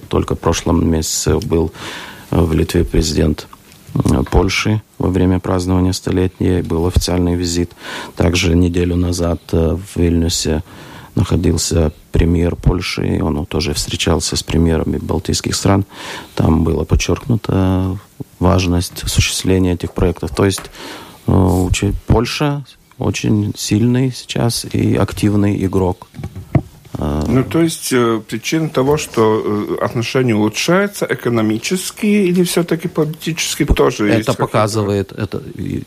Только 0.09 0.35
в 0.35 0.39
прошлом 0.39 0.87
месяце 0.89 1.37
был 1.37 1.71
в 2.31 2.53
Литве 2.53 2.83
президент 2.83 3.47
Польши 4.29 4.81
во 4.97 5.09
время 5.09 5.39
празднования 5.39 5.93
столетия. 5.93 6.61
Был 6.63 6.85
официальный 6.85 7.35
визит. 7.35 7.71
Также 8.17 8.55
неделю 8.55 8.97
назад 8.97 9.39
в 9.51 9.79
Вильнюсе 9.95 10.63
находился 11.15 11.91
премьер 12.11 12.55
Польши, 12.55 13.19
он 13.21 13.45
тоже 13.45 13.73
встречался 13.73 14.35
с 14.35 14.43
премьерами 14.43 14.97
балтийских 14.97 15.55
стран. 15.55 15.85
Там 16.35 16.63
было 16.63 16.83
подчеркнуто 16.83 17.97
важность 18.39 19.03
осуществления 19.03 19.73
этих 19.73 19.93
проектов. 19.93 20.35
То 20.35 20.45
есть 20.45 20.61
э, 21.27 21.67
Польша 22.07 22.65
очень 22.97 23.53
сильный 23.57 24.11
сейчас 24.11 24.65
и 24.65 24.95
активный 24.95 25.65
игрок 25.65 26.07
ну, 26.97 27.43
то 27.43 27.61
есть 27.61 27.91
э, 27.93 28.21
причина 28.27 28.69
того, 28.69 28.97
что 28.97 29.77
э, 29.79 29.85
отношения 29.85 30.35
улучшаются 30.35 31.05
экономически 31.09 32.05
или 32.05 32.43
все-таки 32.43 32.87
политически 32.87 33.65
тоже 33.65 34.09
это 34.09 34.17
есть? 34.17 34.37
показывает 34.37 35.11
это, 35.11 35.41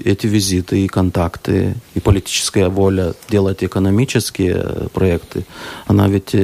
эти 0.05 0.27
визиты 0.27 0.85
и 0.85 0.89
контакты, 0.89 1.75
и 1.95 2.01
политическая 2.01 2.69
воля 2.69 3.15
делать 3.29 3.65
экономические 3.65 4.57
э, 4.57 4.89
проекты. 4.93 5.45
Она 5.87 6.09
ведь 6.09 6.35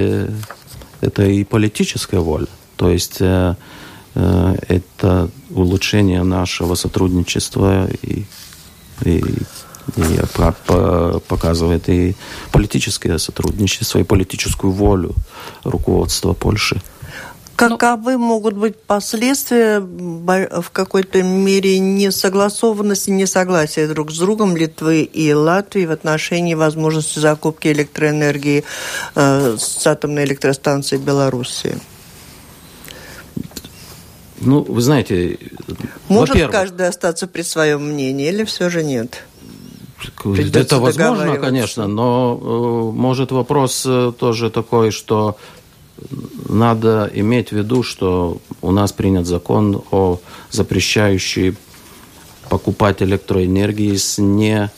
это 1.00 1.24
и 1.24 1.44
политическая 1.44 2.20
воля. 2.20 2.48
То 2.76 2.90
есть 2.90 3.20
это 4.14 5.30
улучшение 5.50 6.22
нашего 6.22 6.74
сотрудничества 6.76 7.88
и 8.02 8.24
и, 9.04 9.22
и 9.96 10.18
показывает 11.28 11.88
и 11.88 12.16
политическое 12.52 13.18
сотрудничество, 13.18 13.98
и 13.98 14.04
политическую 14.04 14.72
волю 14.72 15.14
руководства 15.64 16.32
Польши. 16.32 16.80
Каковы 17.56 18.12
ну, 18.12 18.18
могут 18.18 18.54
быть 18.54 18.76
последствия 18.80 19.78
в 19.80 20.70
какой-то 20.72 21.22
мере 21.22 21.78
несогласованности, 21.78 23.10
несогласия 23.10 23.86
друг 23.86 24.10
с 24.10 24.18
другом 24.18 24.56
Литвы 24.56 25.02
и 25.02 25.32
Латвии 25.32 25.86
в 25.86 25.92
отношении 25.92 26.54
возможности 26.54 27.20
закупки 27.20 27.68
электроэнергии 27.68 28.64
э, 29.14 29.56
с 29.56 29.86
атомной 29.86 30.24
электростанции 30.24 30.96
Белоруссии? 30.96 31.78
Ну, 34.40 34.62
вы 34.62 34.80
знаете, 34.80 35.38
может 36.08 36.50
каждый 36.50 36.88
остаться 36.88 37.28
при 37.28 37.42
своем 37.42 37.88
мнении 37.92 38.28
или 38.28 38.44
все 38.44 38.68
же 38.68 38.82
нет? 38.82 39.24
Придется 40.22 40.58
Это 40.76 40.78
возможно, 40.78 41.36
конечно, 41.36 41.86
но 41.86 42.38
э, 42.40 42.96
может 42.96 43.32
вопрос 43.32 43.84
э, 43.86 44.12
тоже 44.18 44.50
такой, 44.50 44.90
что 44.90 45.36
надо 46.48 47.10
иметь 47.14 47.50
в 47.50 47.52
виду, 47.52 47.82
что 47.82 48.38
у 48.62 48.70
нас 48.70 48.92
принят 48.92 49.26
закон 49.26 49.82
о 49.90 50.20
запрещающий 50.50 51.56
покупать 52.48 53.02
электроэнергии 53.02 53.96
с 53.96 54.18
не 54.18 54.70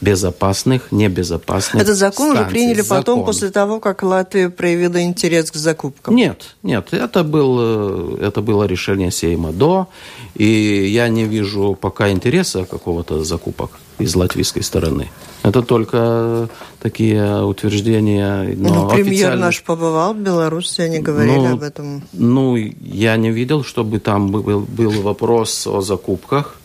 безопасных, 0.00 0.92
небезопасных 0.92 1.82
Этот 1.82 1.96
закон 1.96 2.30
станций. 2.30 2.42
уже 2.42 2.50
приняли 2.50 2.80
закон. 2.82 2.98
потом, 2.98 3.24
после 3.24 3.50
того, 3.50 3.80
как 3.80 4.02
Латвия 4.02 4.50
проявила 4.50 5.02
интерес 5.02 5.50
к 5.50 5.56
закупкам? 5.56 6.14
Нет, 6.14 6.56
нет, 6.62 6.88
это, 6.92 7.24
был, 7.24 8.18
э, 8.20 8.26
это 8.26 8.40
было 8.40 8.64
решение 8.64 9.10
Сейма 9.10 9.52
до, 9.52 9.88
и 10.34 10.46
я 10.46 11.08
не 11.08 11.24
вижу 11.24 11.76
пока 11.80 12.10
интереса 12.10 12.64
какого-то 12.64 13.24
закупок 13.24 13.70
из 13.98 14.14
латвийской 14.14 14.62
стороны. 14.62 15.10
Это 15.42 15.62
только 15.62 16.48
такие 16.80 17.42
утверждения. 17.42 18.54
Но 18.56 18.74
ну, 18.74 18.90
премьер 18.90 19.12
официально... 19.12 19.46
наш 19.46 19.62
побывал 19.62 20.14
в 20.14 20.18
Беларуси, 20.18 20.82
они 20.82 21.00
говорили 21.00 21.36
ну, 21.36 21.52
об 21.54 21.62
этом. 21.62 22.02
Ну, 22.12 22.56
я 22.56 23.16
не 23.16 23.30
видел, 23.30 23.64
чтобы 23.64 24.00
там 24.00 24.30
был, 24.30 24.60
был 24.60 25.02
вопрос 25.02 25.66
о 25.66 25.80
закупках 25.80 26.59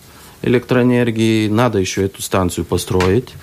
электроэнергии. 0.45 1.47
Надо 1.47 1.79
еще 1.79 2.05
эту 2.05 2.21
станцию 2.21 2.65
построить. 2.65 3.33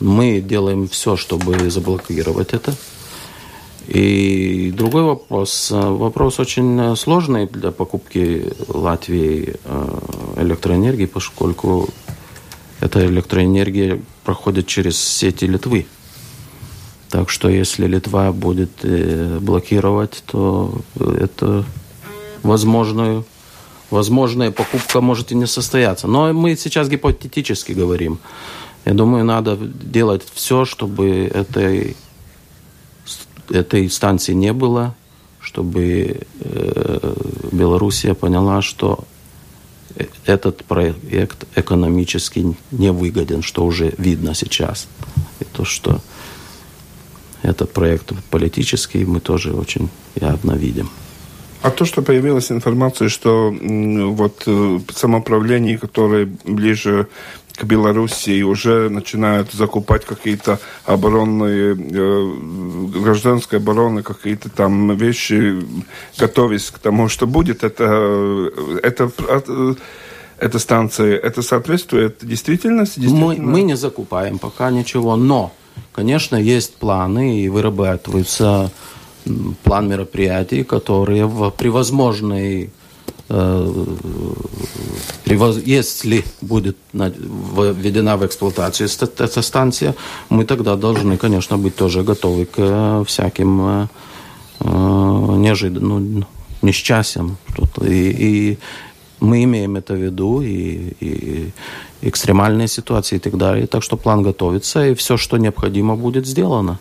Мы 0.00 0.40
делаем 0.40 0.88
все, 0.88 1.16
чтобы 1.16 1.70
заблокировать 1.70 2.54
это. 2.54 2.74
И 3.86 4.72
другой 4.74 5.02
вопрос. 5.02 5.70
Вопрос 5.70 6.40
очень 6.40 6.96
сложный 6.96 7.46
для 7.46 7.70
покупки 7.70 8.50
Латвии 8.68 9.56
э, 9.62 9.98
электроэнергии, 10.38 11.04
поскольку 11.04 11.90
эта 12.80 13.04
электроэнергия 13.04 14.00
проходит 14.24 14.66
через 14.66 14.98
сети 14.98 15.44
Литвы. 15.44 15.86
Так 17.10 17.28
что 17.28 17.48
если 17.48 17.86
Литва 17.86 18.32
будет 18.32 18.70
э, 18.82 19.38
блокировать, 19.40 20.24
то 20.26 20.80
это 20.96 21.64
возможную, 22.42 23.24
возможная 23.90 24.50
покупка 24.50 25.00
может 25.00 25.32
и 25.32 25.34
не 25.34 25.46
состояться. 25.46 26.06
Но 26.06 26.32
мы 26.32 26.56
сейчас 26.56 26.88
гипотетически 26.88 27.72
говорим. 27.72 28.18
Я 28.84 28.94
думаю, 28.94 29.24
надо 29.24 29.56
делать 29.56 30.22
все, 30.34 30.64
чтобы 30.64 31.30
этой, 31.32 31.96
этой 33.48 33.90
станции 33.90 34.32
не 34.32 34.52
было, 34.52 34.94
чтобы 35.40 36.20
э, 36.40 37.14
Белоруссия 37.52 38.14
поняла, 38.14 38.62
что 38.62 39.04
этот 40.26 40.64
проект 40.64 41.46
экономически 41.54 42.56
невыгоден, 42.72 43.42
что 43.42 43.64
уже 43.64 43.94
видно 43.98 44.34
сейчас. 44.34 44.88
И 45.40 45.44
то, 45.44 45.64
что 45.64 46.00
этот 47.42 47.72
проект 47.72 48.12
политический, 48.30 49.04
мы 49.04 49.20
тоже 49.20 49.52
очень 49.52 49.88
явно 50.14 50.52
видим. 50.52 50.90
А 51.64 51.70
то, 51.70 51.86
что 51.86 52.02
появилась 52.02 52.52
информация, 52.52 53.08
что 53.08 53.50
вот 53.50 54.42
э, 54.46 54.78
самоуправление, 54.94 55.78
которое 55.78 56.28
ближе 56.44 57.06
к 57.56 57.64
Белоруссии 57.64 58.42
уже 58.42 58.90
начинают 58.90 59.50
закупать 59.52 60.04
какие-то 60.04 60.60
оборонные, 60.84 61.74
э, 61.74 63.00
гражданской 63.02 63.60
обороны, 63.60 64.02
какие-то 64.02 64.50
там 64.50 64.94
вещи, 64.94 65.64
готовясь 66.18 66.70
к 66.70 66.78
тому, 66.78 67.08
что 67.08 67.26
будет, 67.26 67.64
это, 67.64 68.50
это, 68.82 69.10
эта 70.38 70.58
станция, 70.58 71.16
это 71.16 71.40
соответствует 71.40 72.18
действительности? 72.20 73.00
Мы, 73.00 73.36
мы 73.36 73.62
не 73.62 73.74
закупаем 73.74 74.38
пока 74.38 74.70
ничего, 74.70 75.16
но, 75.16 75.50
конечно, 75.94 76.36
есть 76.36 76.74
планы 76.74 77.40
и 77.40 77.48
вырабатываются 77.48 78.70
план 79.62 79.88
мероприятий, 79.88 80.64
которые 80.64 81.26
в, 81.26 81.50
при 81.50 81.68
возможной 81.68 82.70
Э, 83.28 83.86
если 85.66 86.24
будет 86.42 86.76
введена 86.92 88.16
в 88.16 88.26
эксплуатацию 88.26 88.88
эта 89.18 89.42
станция, 89.42 89.94
мы 90.28 90.44
тогда 90.44 90.76
должны, 90.76 91.16
конечно, 91.16 91.58
быть 91.58 91.74
тоже 91.74 92.02
готовы 92.02 92.44
к 92.44 92.54
э, 92.58 93.04
всяким 93.06 93.60
э, 93.60 93.86
неожиданным 94.60 96.20
ну, 96.20 96.26
несчастьям. 96.62 97.36
И, 97.80 98.10
и 98.18 98.58
мы 99.20 99.42
имеем 99.44 99.76
это 99.76 99.94
в 99.94 100.02
виду, 100.02 100.42
и, 100.42 100.92
и 101.00 101.50
экстремальные 102.02 102.68
ситуации 102.68 103.16
и 103.16 103.20
так 103.20 103.36
далее. 103.36 103.66
Так 103.66 103.82
что 103.82 103.96
план 103.96 104.22
готовится, 104.22 104.86
и 104.86 104.94
все, 104.94 105.16
что 105.16 105.38
необходимо, 105.38 105.96
будет 105.96 106.26
сделано, 106.26 106.78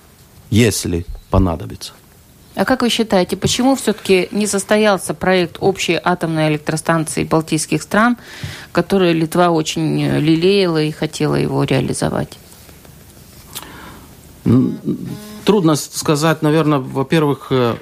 если 0.51 1.05
понадобится. 1.29 1.93
А 2.55 2.65
как 2.65 2.83
вы 2.83 2.89
считаете, 2.89 3.35
почему 3.35 3.75
все-таки 3.75 4.27
не 4.31 4.45
состоялся 4.45 5.13
проект 5.13 5.57
общей 5.59 5.99
атомной 6.01 6.49
электростанции 6.49 7.23
балтийских 7.23 7.81
стран, 7.81 8.17
который 8.71 9.13
Литва 9.13 9.49
очень 9.49 10.03
лелеяла 10.19 10.81
и 10.81 10.91
хотела 10.91 11.35
его 11.35 11.63
реализовать? 11.63 12.37
Трудно 15.45 15.75
сказать, 15.75 16.41
наверное, 16.41 16.79
во-первых, 16.79 17.47
э, 17.49 17.75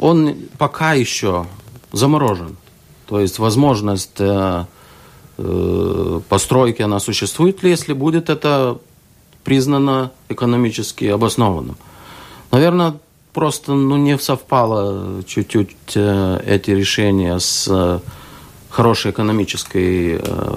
он 0.00 0.36
пока 0.56 0.94
еще 0.94 1.46
заморожен. 1.92 2.56
То 3.06 3.20
есть 3.20 3.38
возможность 3.38 4.18
э, 4.18 4.64
э, 5.38 6.20
постройки, 6.28 6.82
она 6.82 7.00
существует 7.00 7.62
ли, 7.62 7.70
если 7.70 7.92
будет 7.92 8.30
это 8.30 8.78
признано 9.44 10.10
экономически 10.28 11.04
обоснованным. 11.04 11.76
Наверное, 12.50 12.94
просто 13.34 13.74
ну, 13.74 13.96
не 13.96 14.16
совпало 14.18 15.22
чуть-чуть 15.26 15.76
э, 15.96 16.40
эти 16.46 16.70
решения 16.70 17.38
с 17.38 17.68
э, 17.68 17.98
хорошей 18.70 19.10
экономической 19.10 20.20
э, 20.22 20.56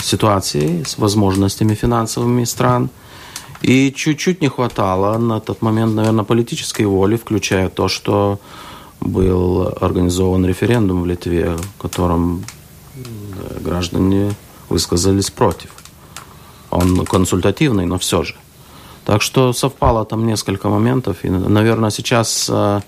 ситуацией, 0.00 0.84
с 0.84 0.98
возможностями 0.98 1.74
финансовыми 1.74 2.44
стран. 2.44 2.88
И 3.62 3.92
чуть-чуть 3.92 4.40
не 4.40 4.48
хватало 4.48 5.18
на 5.18 5.40
тот 5.40 5.62
момент, 5.62 5.94
наверное, 5.94 6.24
политической 6.24 6.86
воли, 6.86 7.16
включая 7.16 7.68
то, 7.68 7.88
что 7.88 8.38
был 9.00 9.72
организован 9.80 10.46
референдум 10.46 11.02
в 11.02 11.06
Литве, 11.06 11.56
в 11.56 11.82
котором 11.82 12.44
граждане 13.60 14.34
высказались 14.68 15.30
против. 15.30 15.70
Он 16.70 17.04
консультативный, 17.06 17.86
но 17.86 17.98
все 17.98 18.22
же. 18.22 18.34
Так 19.04 19.22
что 19.22 19.52
совпало 19.52 20.04
там 20.04 20.26
несколько 20.26 20.68
моментов. 20.68 21.24
И, 21.24 21.30
наверное, 21.30 21.90
сейчас 21.90 22.48
э, 22.50 22.80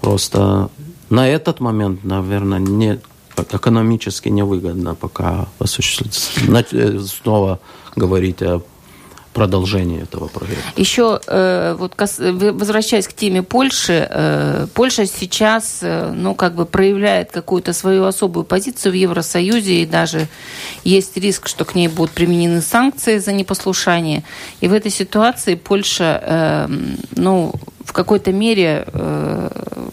просто 0.00 0.70
на 1.10 1.28
этот 1.28 1.60
момент, 1.60 2.04
наверное, 2.04 2.58
не, 2.58 2.98
экономически 3.36 4.30
невыгодно 4.30 4.94
пока 4.94 5.48
э, 5.60 6.98
снова 6.98 7.58
говорить 7.96 8.42
о 8.42 8.62
продолжение 9.32 10.02
этого 10.02 10.28
проекта. 10.28 10.62
Еще 10.76 11.20
э, 11.26 11.74
вот 11.78 11.94
возвращаясь 11.96 13.08
к 13.08 13.12
теме 13.12 13.42
Польши, 13.42 14.06
э, 14.08 14.66
Польша 14.74 15.06
сейчас, 15.06 15.78
э, 15.82 16.12
ну, 16.14 16.34
как 16.34 16.54
бы 16.54 16.66
проявляет 16.66 17.32
какую-то 17.32 17.72
свою 17.72 18.04
особую 18.04 18.44
позицию 18.44 18.92
в 18.92 18.94
Евросоюзе, 18.94 19.82
и 19.82 19.86
даже 19.86 20.28
есть 20.84 21.16
риск, 21.16 21.48
что 21.48 21.64
к 21.64 21.74
ней 21.74 21.88
будут 21.88 22.12
применены 22.12 22.60
санкции 22.60 23.18
за 23.18 23.32
непослушание. 23.32 24.22
И 24.60 24.68
в 24.68 24.72
этой 24.72 24.90
ситуации 24.90 25.54
Польша, 25.54 26.68
ну, 27.16 27.54
в 27.84 27.92
какой-то 27.92 28.32
мере 28.32 28.84
э, 28.86 29.48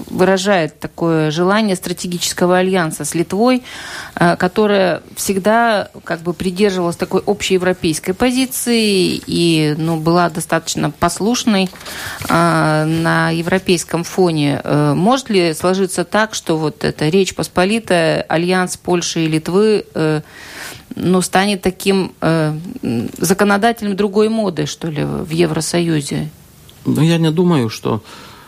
выражает 0.10 0.80
такое 0.80 1.32
желание 1.32 1.76
стратегического 1.76 2.58
альянса 2.58 3.06
с 3.06 3.16
Литвой, 3.16 3.64
э, 4.16 4.36
которая 4.36 5.02
всегда 5.16 5.90
как 6.04 6.22
бы 6.22 6.34
придерживалась 6.34 6.96
такой 6.96 7.22
общеевропейской 7.26 8.14
позиции 8.14 9.22
и 9.26 9.76
ну, 9.78 9.98
была 9.98 10.30
достаточно 10.30 10.92
послушной 10.92 11.70
э, 12.28 12.86
на 12.86 13.30
европейском 13.32 14.04
фоне. 14.04 14.62
Может 14.64 15.30
ли 15.30 15.54
сложиться 15.54 16.04
так, 16.04 16.34
что 16.34 16.58
вот 16.58 16.84
эта 16.84 17.10
Речь 17.10 17.36
Посполитая, 17.36 18.22
альянс 18.22 18.78
Польши 18.78 19.22
и 19.22 19.28
Литвы 19.28 19.86
ну, 20.96 21.22
станет 21.22 21.62
таким 21.62 22.14
законодателем 23.18 23.96
другой 23.96 24.30
моды, 24.30 24.66
что 24.66 24.88
ли, 24.88 25.04
в 25.04 25.30
Евросоюзе? 25.30 26.30
Ну, 26.96 27.02
я 27.02 27.18
не 27.18 27.32
думаю, 27.32 27.70
что, 27.70 28.02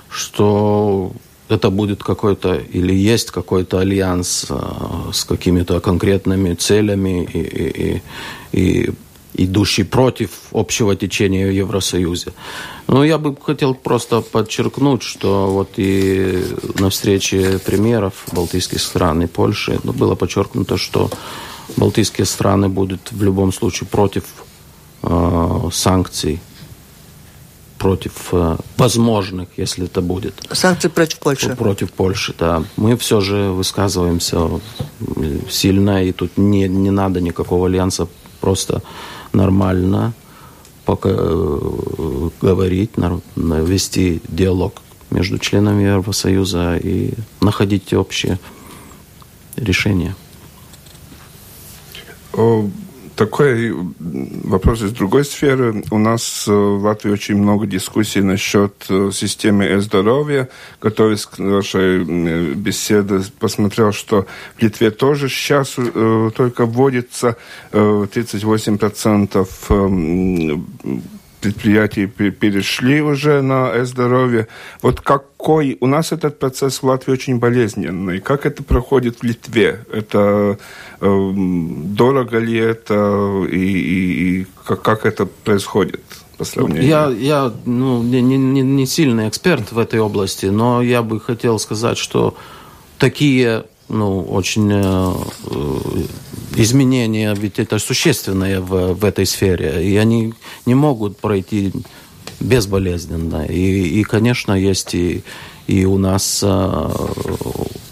что 0.09 1.11
это 1.49 1.69
будет 1.69 2.03
какой-то 2.03 2.55
или 2.55 2.93
есть 2.93 3.31
какой-то 3.31 3.79
альянс 3.79 4.45
э, 4.49 4.55
с 5.13 5.25
какими-то 5.25 5.79
конкретными 5.79 6.53
целями 6.53 7.23
и, 7.23 7.39
и, 7.39 8.01
и, 8.51 8.89
идущий 9.33 9.83
против 9.83 10.29
общего 10.51 10.95
течения 10.95 11.47
в 11.47 11.51
Евросоюзе. 11.51 12.33
Но 12.87 13.03
я 13.03 13.17
бы 13.17 13.35
хотел 13.41 13.73
просто 13.73 14.21
подчеркнуть, 14.21 15.03
что 15.03 15.47
вот 15.51 15.69
и 15.77 16.43
на 16.79 16.89
встрече 16.89 17.59
премьеров 17.65 18.13
Балтийских 18.33 18.81
стран 18.81 19.23
и 19.23 19.27
Польши 19.27 19.79
ну, 19.83 19.93
было 19.93 20.15
подчеркнуто, 20.15 20.77
что 20.77 21.09
Балтийские 21.77 22.25
страны 22.25 22.67
будут 22.67 23.11
в 23.11 23.23
любом 23.23 23.53
случае 23.53 23.87
против 23.87 24.23
э, 25.03 25.69
санкций 25.71 26.41
против 27.81 28.11
э, 28.31 28.57
возможных, 28.77 29.47
если 29.57 29.85
это 29.85 30.01
будет. 30.01 30.35
Санкции 30.51 30.87
против 30.87 31.17
Польши. 31.17 31.55
Против 31.55 31.91
Польши, 31.91 32.35
да. 32.37 32.63
Мы 32.77 32.95
все 32.95 33.21
же 33.21 33.51
высказываемся 33.51 34.37
сильно, 35.49 36.03
и 36.03 36.11
тут 36.11 36.37
не, 36.37 36.67
не 36.69 36.91
надо 36.91 37.21
никакого 37.21 37.65
альянса, 37.65 38.07
просто 38.39 38.83
нормально 39.33 40.13
пока, 40.85 41.09
э, 41.11 42.29
говорить, 42.41 42.91
вести 43.35 44.21
диалог 44.27 44.73
между 45.09 45.39
членами 45.39 45.81
Евросоюза 45.81 46.77
и 46.77 47.13
находить 47.39 47.93
общее 47.93 48.37
решение 49.55 50.13
такой 53.15 53.73
вопрос 53.99 54.81
из 54.81 54.91
другой 54.91 55.25
сферы. 55.25 55.83
У 55.91 55.97
нас 55.97 56.45
э, 56.47 56.51
в 56.51 56.83
Латвии 56.83 57.11
очень 57.11 57.37
много 57.37 57.67
дискуссий 57.67 58.21
насчет 58.21 58.85
э, 58.89 59.11
системы 59.13 59.79
здоровья. 59.81 60.49
Готовясь 60.81 61.25
к 61.25 61.37
нашей 61.39 62.03
беседе, 62.55 63.21
посмотрел, 63.39 63.91
что 63.91 64.25
в 64.57 64.61
Литве 64.61 64.91
тоже 64.91 65.29
сейчас 65.29 65.75
э, 65.77 66.31
только 66.35 66.65
вводится 66.65 67.37
38% 67.71 69.47
предприятий 71.41 72.05
перешли 72.07 73.01
уже 73.01 73.41
на 73.41 73.83
здоровье. 73.85 74.47
Вот 74.81 75.01
какой 75.01 75.77
у 75.81 75.87
нас 75.87 76.11
этот 76.11 76.39
процесс 76.39 76.81
в 76.81 76.85
Латвии 76.85 77.11
очень 77.11 77.39
болезненный. 77.39 78.19
Как 78.19 78.45
это 78.45 78.63
проходит 78.63 79.19
в 79.19 79.23
Литве? 79.23 79.83
Это 79.91 80.57
э, 81.01 81.31
дорого 81.35 82.37
ли 82.37 82.57
это 82.57 83.45
и, 83.51 83.57
и, 83.57 84.41
и 84.41 84.47
как, 84.65 84.81
как 84.81 85.05
это 85.05 85.25
происходит? 85.25 86.01
По 86.37 86.45
сравнению? 86.45 86.87
Я, 86.87 87.09
я 87.09 87.53
ну, 87.65 88.01
не, 88.03 88.21
не, 88.21 88.37
не 88.61 88.85
сильный 88.85 89.27
эксперт 89.27 89.71
в 89.71 89.79
этой 89.79 89.99
области, 89.99 90.45
но 90.47 90.81
я 90.81 91.01
бы 91.01 91.19
хотел 91.19 91.59
сказать, 91.59 91.97
что 91.97 92.35
такие 92.97 93.63
ну, 93.91 94.21
очень 94.21 94.69
э, 94.71 95.13
изменения, 96.55 97.33
ведь 97.35 97.59
это 97.59 97.79
существенное 97.79 98.61
в, 98.61 98.93
в 98.93 99.05
этой 99.05 99.25
сфере, 99.25 99.83
и 99.83 99.97
они 99.97 100.33
не 100.65 100.75
могут 100.75 101.17
пройти 101.17 101.71
безболезненно. 102.39 103.45
И, 103.45 103.99
и 103.99 104.03
конечно, 104.03 104.53
есть 104.53 104.95
и, 104.95 105.23
и 105.67 105.85
у 105.85 105.97
нас 105.97 106.41
э, 106.43 106.89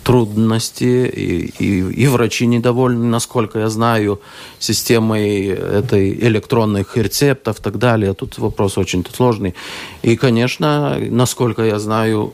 трудности, 0.04 1.06
и, 1.06 1.54
и, 1.60 2.04
и 2.04 2.08
врачи 2.08 2.48
недовольны, 2.48 3.06
насколько 3.06 3.60
я 3.60 3.70
знаю, 3.70 4.20
системой 4.58 5.48
этой 5.48 6.14
электронных 6.14 6.98
рецептов 6.98 7.60
и 7.60 7.62
так 7.62 7.78
далее. 7.78 8.14
Тут 8.14 8.40
вопрос 8.40 8.78
очень 8.78 9.06
сложный. 9.14 9.54
И, 10.02 10.16
конечно, 10.16 10.98
насколько 11.00 11.64
я 11.64 11.78
знаю, 11.78 12.34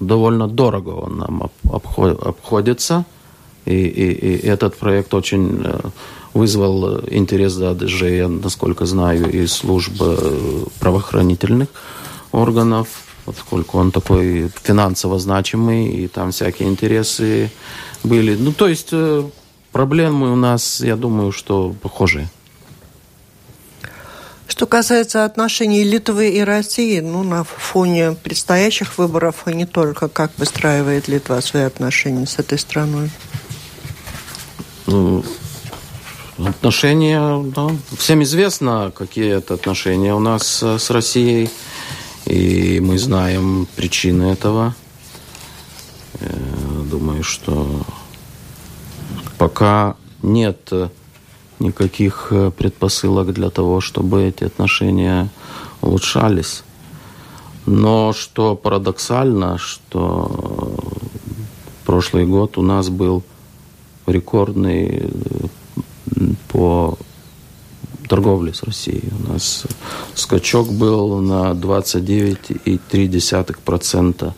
довольно 0.00 0.48
дорого 0.48 0.90
он 0.90 1.18
нам 1.18 1.50
обходится. 1.72 3.04
И, 3.66 3.74
и, 3.74 4.12
и 4.12 4.46
этот 4.46 4.76
проект 4.76 5.14
очень 5.14 5.60
э, 5.62 5.80
вызвал 6.34 7.00
интерес 7.10 7.54
даже, 7.54 8.08
я, 8.08 8.28
насколько 8.28 8.86
знаю, 8.86 9.30
из 9.30 9.52
служб 9.52 9.92
э, 10.00 10.64
правоохранительных 10.80 11.68
органов, 12.32 12.88
поскольку 13.26 13.78
он 13.78 13.90
такой 13.90 14.50
финансово 14.62 15.18
значимый, 15.18 15.88
и 15.88 16.08
там 16.08 16.30
всякие 16.30 16.68
интересы 16.68 17.50
были. 18.02 18.34
Ну, 18.34 18.52
то 18.52 18.66
есть 18.66 18.88
э, 18.92 19.24
проблемы 19.72 20.32
у 20.32 20.36
нас, 20.36 20.80
я 20.80 20.96
думаю, 20.96 21.30
что 21.32 21.74
похожие. 21.82 22.28
Что 24.60 24.66
касается 24.66 25.24
отношений 25.24 25.84
Литвы 25.84 26.28
и 26.28 26.40
России, 26.40 27.00
ну, 27.00 27.22
на 27.22 27.44
фоне 27.44 28.12
предстоящих 28.12 28.98
выборов, 28.98 29.48
и 29.48 29.54
не 29.54 29.64
только, 29.64 30.08
как 30.08 30.32
выстраивает 30.36 31.08
Литва 31.08 31.40
свои 31.40 31.62
отношения 31.62 32.26
с 32.26 32.38
этой 32.38 32.58
страной? 32.58 33.10
Ну, 34.84 35.24
отношения, 36.36 37.42
да, 37.42 37.70
всем 37.96 38.22
известно, 38.22 38.92
какие 38.94 39.38
это 39.38 39.54
отношения 39.54 40.14
у 40.14 40.20
нас 40.20 40.62
с 40.62 40.90
Россией, 40.90 41.48
и 42.26 42.80
мы 42.80 42.98
знаем 42.98 43.66
причины 43.76 44.24
этого. 44.24 44.74
Э, 46.20 46.36
думаю, 46.84 47.22
что 47.22 47.80
пока 49.38 49.96
нет 50.22 50.70
никаких 51.60 52.28
э, 52.30 52.50
предпосылок 52.50 53.32
для 53.32 53.50
того, 53.50 53.80
чтобы 53.80 54.24
эти 54.24 54.44
отношения 54.44 55.28
улучшались. 55.82 56.62
Но 57.66 58.12
что 58.12 58.56
парадоксально, 58.56 59.58
что 59.58 60.74
прошлый 61.84 62.26
год 62.26 62.58
у 62.58 62.62
нас 62.62 62.88
был 62.88 63.22
рекордный 64.06 64.86
э, 64.86 65.04
по 66.48 66.96
торговле 68.08 68.54
с 68.54 68.64
Россией. 68.64 69.10
У 69.24 69.28
нас 69.32 69.64
скачок 70.14 70.72
был 70.72 71.20
на 71.20 71.52
29,3% 71.52 74.32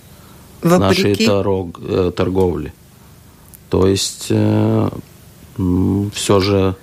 нашей 0.63 1.15
торг, 1.15 1.79
э, 1.81 2.13
торговли. 2.15 2.75
То 3.71 3.87
есть 3.87 4.31
все 6.15 6.41
же 6.41 6.77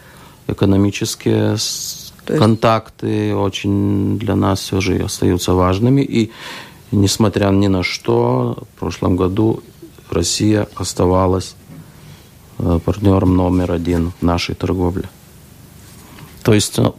экономические 0.52 1.52
есть... 1.52 2.14
контакты 2.26 3.36
очень 3.36 4.18
для 4.20 4.36
нас 4.36 4.60
все 4.60 4.82
же 4.82 4.98
остаются 4.98 5.54
важными. 5.54 6.02
И 6.02 6.32
несмотря 6.92 7.48
ни 7.48 7.68
на 7.68 7.84
что, 7.84 8.64
в 8.76 8.80
прошлом 8.80 9.16
году 9.16 9.62
Россия 10.10 10.68
оставалась 10.76 11.56
э, 12.58 12.80
партнером 12.84 13.36
номер 13.36 13.72
один 13.72 14.12
в 14.20 14.24
нашей 14.24 14.56
торговле. 14.56 15.10
То 16.44 16.54
есть 16.54 16.78
ну, 16.78 16.96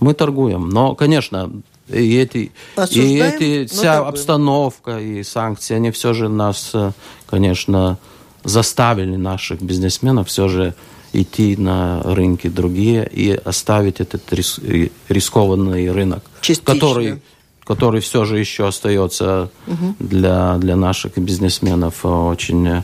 мы 0.00 0.14
торгуем, 0.14 0.68
но, 0.68 0.94
конечно, 0.94 1.50
и 1.88 2.16
эти, 2.16 2.52
и 2.90 3.16
эти 3.16 3.66
вся 3.66 3.94
торгуем. 3.94 4.08
обстановка 4.08 4.98
и 4.98 5.22
санкции, 5.22 5.74
они 5.74 5.90
все 5.90 6.12
же 6.12 6.28
нас, 6.28 6.70
э, 6.74 6.92
конечно, 7.26 7.98
заставили 8.44 9.16
наших 9.16 9.60
бизнесменов 9.62 10.28
все 10.28 10.48
же 10.48 10.74
идти 11.12 11.56
на 11.56 12.02
рынки 12.02 12.48
другие 12.48 13.08
и 13.10 13.32
оставить 13.32 14.00
этот 14.00 14.32
рис, 14.32 14.60
рискованный 15.08 15.90
рынок, 15.90 16.24
который 16.64 17.20
который 17.64 18.00
все 18.00 18.24
же 18.24 18.40
еще 18.40 18.66
остается 18.66 19.48
угу. 19.68 19.94
для, 20.00 20.56
для 20.58 20.74
наших 20.74 21.16
бизнесменов 21.18 22.04
очень 22.04 22.82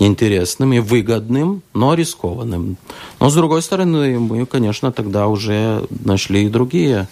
интересным 0.00 0.72
и 0.72 0.80
выгодным, 0.80 1.62
но 1.72 1.94
рискованным. 1.94 2.76
Но, 3.20 3.30
с 3.30 3.34
другой 3.34 3.62
стороны, 3.62 4.18
мы, 4.18 4.44
конечно, 4.46 4.90
тогда 4.90 5.28
уже 5.28 5.86
нашли 6.04 6.46
и 6.46 6.48
другие 6.48 7.06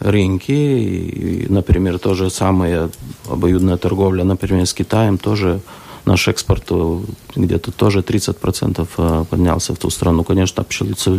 рынки. 0.00 0.52
И, 0.52 1.46
например, 1.48 1.98
то 1.98 2.14
же 2.14 2.30
самое 2.30 2.90
обоюдная 3.28 3.76
торговля, 3.76 4.24
например, 4.24 4.66
с 4.66 4.74
Китаем 4.74 5.18
тоже 5.18 5.60
Наш 6.08 6.28
экспорт 6.28 6.64
э, 6.70 7.00
где-то 7.36 7.70
тоже 7.70 8.00
30% 8.00 8.88
э, 8.96 9.24
поднялся 9.28 9.74
в 9.74 9.76
ту 9.76 9.90
страну. 9.90 10.24
Конечно, 10.24 10.64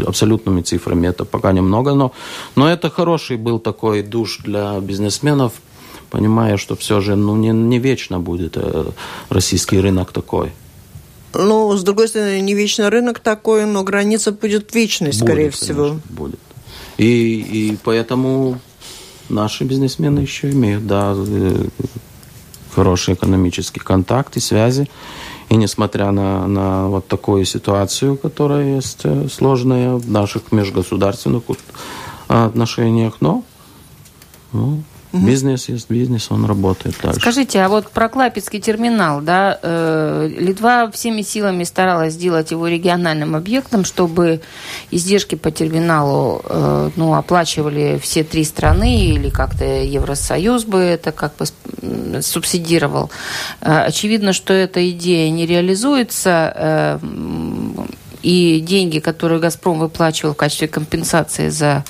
абсолютными 0.07 0.61
цифрами 0.61 1.07
это 1.07 1.25
пока 1.25 1.51
немного, 1.51 1.93
но, 1.93 2.11
но 2.55 2.67
это 2.67 2.89
хороший 2.89 3.37
был 3.37 3.59
такой 3.59 4.01
душ 4.01 4.39
для 4.43 4.79
бизнесменов, 4.79 5.51
понимая, 6.09 6.57
что 6.57 6.75
все 6.75 7.01
же 7.01 7.15
ну, 7.15 7.35
не, 7.35 7.49
не 7.49 7.77
вечно 7.77 8.19
будет 8.19 8.57
э, 8.57 8.85
российский 9.29 9.79
рынок 9.79 10.11
такой. 10.11 10.51
Ну, 11.35 11.77
с 11.77 11.83
другой 11.83 12.07
стороны, 12.07 12.41
не 12.41 12.55
вечно 12.55 12.89
рынок 12.89 13.19
такой, 13.19 13.65
но 13.65 13.83
граница 13.83 14.31
будет 14.31 14.73
вечной, 14.73 15.13
скорее 15.13 15.49
будет, 15.49 15.55
всего. 15.55 15.83
Конечно, 15.83 16.01
будет. 16.09 16.39
И, 16.97 17.05
и 17.05 17.77
поэтому 17.83 18.59
наши 19.29 19.65
бизнесмены 19.65 20.21
еще 20.21 20.49
имеют, 20.49 20.87
да, 20.87 21.15
хорошие 22.79 23.15
экономические 23.15 23.83
контакты, 23.83 24.39
связи. 24.39 24.87
И 25.49 25.57
несмотря 25.57 26.11
на, 26.11 26.47
на 26.47 26.87
вот 26.87 27.07
такую 27.07 27.43
ситуацию, 27.43 28.15
которая 28.15 28.75
есть 28.75 29.01
э, 29.03 29.27
сложная 29.29 29.95
в 29.95 30.09
наших 30.09 30.53
межгосударственных 30.53 31.43
отношениях, 32.29 33.17
но 33.19 33.43
ну, 34.53 34.83
Угу. 35.11 35.25
Бизнес 35.25 35.69
есть 35.69 35.89
бизнес, 35.89 36.29
он 36.29 36.45
работает 36.45 36.95
дальше. 37.01 37.19
Скажите, 37.19 37.61
а 37.61 37.69
вот 37.69 37.89
про 37.89 38.09
Клапецкий 38.09 38.59
терминал, 38.59 39.21
да, 39.21 39.57
э, 39.61 40.29
Литва 40.37 40.91
всеми 40.91 41.23
силами 41.23 41.63
старалась 41.63 42.13
сделать 42.13 42.51
его 42.51 42.67
региональным 42.67 43.35
объектом, 43.35 43.85
чтобы 43.85 44.41
издержки 44.91 45.33
по 45.33 45.49
терминалу, 45.49 46.41
э, 46.45 46.91
ну, 46.95 47.15
оплачивали 47.15 47.99
все 47.99 48.23
три 48.23 48.43
страны 48.43 49.07
или 49.07 49.29
как-то 49.29 49.65
Евросоюз 49.65 50.65
бы 50.65 50.77
это 50.79 51.11
как 51.11 51.33
бы 51.37 52.21
субсидировал. 52.21 53.09
Э, 53.61 53.79
очевидно, 53.87 54.31
что 54.31 54.53
эта 54.53 54.87
идея 54.91 55.31
не 55.31 55.47
реализуется. 55.47 56.53
Э, 56.55 56.99
и 58.21 58.59
деньги, 58.59 58.99
которые 58.99 59.39
«Газпром» 59.39 59.79
выплачивал 59.79 60.33
в 60.33 60.37
качестве 60.37 60.67
компенсации 60.67 61.49
за, 61.49 61.83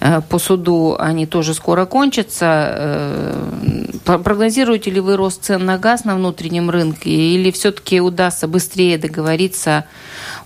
э, 0.00 0.20
по 0.28 0.38
суду, 0.38 0.96
они 0.98 1.26
тоже 1.26 1.54
скоро 1.54 1.86
кончатся. 1.86 2.46
Э, 2.46 3.84
прогнозируете 4.04 4.90
ли 4.90 5.00
вы 5.00 5.16
рост 5.16 5.44
цен 5.44 5.64
на 5.64 5.78
газ 5.78 6.04
на 6.04 6.16
внутреннем 6.16 6.70
рынке 6.70 7.10
или 7.10 7.50
все-таки 7.50 8.00
удастся 8.00 8.48
быстрее 8.48 8.98
договориться 8.98 9.84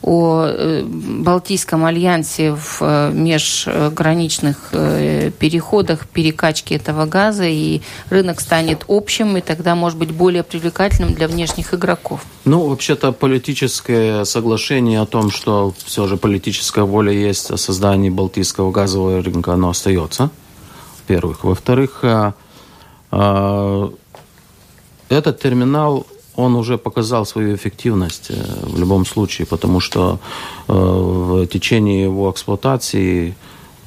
э, 0.03 0.85
Балтийском 0.85 1.85
альянсе 1.85 2.53
в 2.53 2.79
э, 2.81 3.11
межграничных 3.13 4.69
э, 4.73 5.31
переходах 5.39 6.07
перекачки 6.07 6.75
этого 6.75 7.07
газа, 7.07 7.45
и 7.45 7.81
рынок 8.11 8.41
станет 8.41 8.85
общим, 8.89 9.37
и 9.37 9.41
тогда 9.41 9.75
может 9.75 9.99
быть 9.99 10.13
более 10.13 10.43
привлекательным 10.43 11.15
для 11.15 11.29
внешних 11.29 11.75
игроков? 11.75 12.23
Ну, 12.45 12.69
вообще-то 12.69 13.13
политическое 13.13 14.25
соглашение 14.25 15.01
о 15.01 15.07
том, 15.07 15.31
что 15.31 15.75
все 15.85 16.07
же 16.07 16.17
политическая 16.17 16.85
воля 16.85 17.13
есть 17.13 17.51
о 17.51 17.57
создании 17.57 18.11
Балтийского 18.11 18.71
газового 18.71 19.23
рынка, 19.23 19.55
оно 19.55 19.71
остается, 19.71 20.31
во-первых. 21.01 21.45
Во-вторых, 21.45 22.05
этот 25.09 25.41
терминал 25.41 26.07
он 26.37 26.55
уже 26.55 26.79
показал 26.79 27.27
свою 27.27 27.55
эффективность 27.55 28.31
э, 28.31 28.35
в 28.63 28.79
любом 28.79 29.07
случае, 29.07 29.47
потому 29.47 29.81
что 29.81 30.19
э, 30.69 30.73
в 30.73 31.47
течение 31.47 32.03
его 32.05 32.31
эксплуатации 32.31 33.35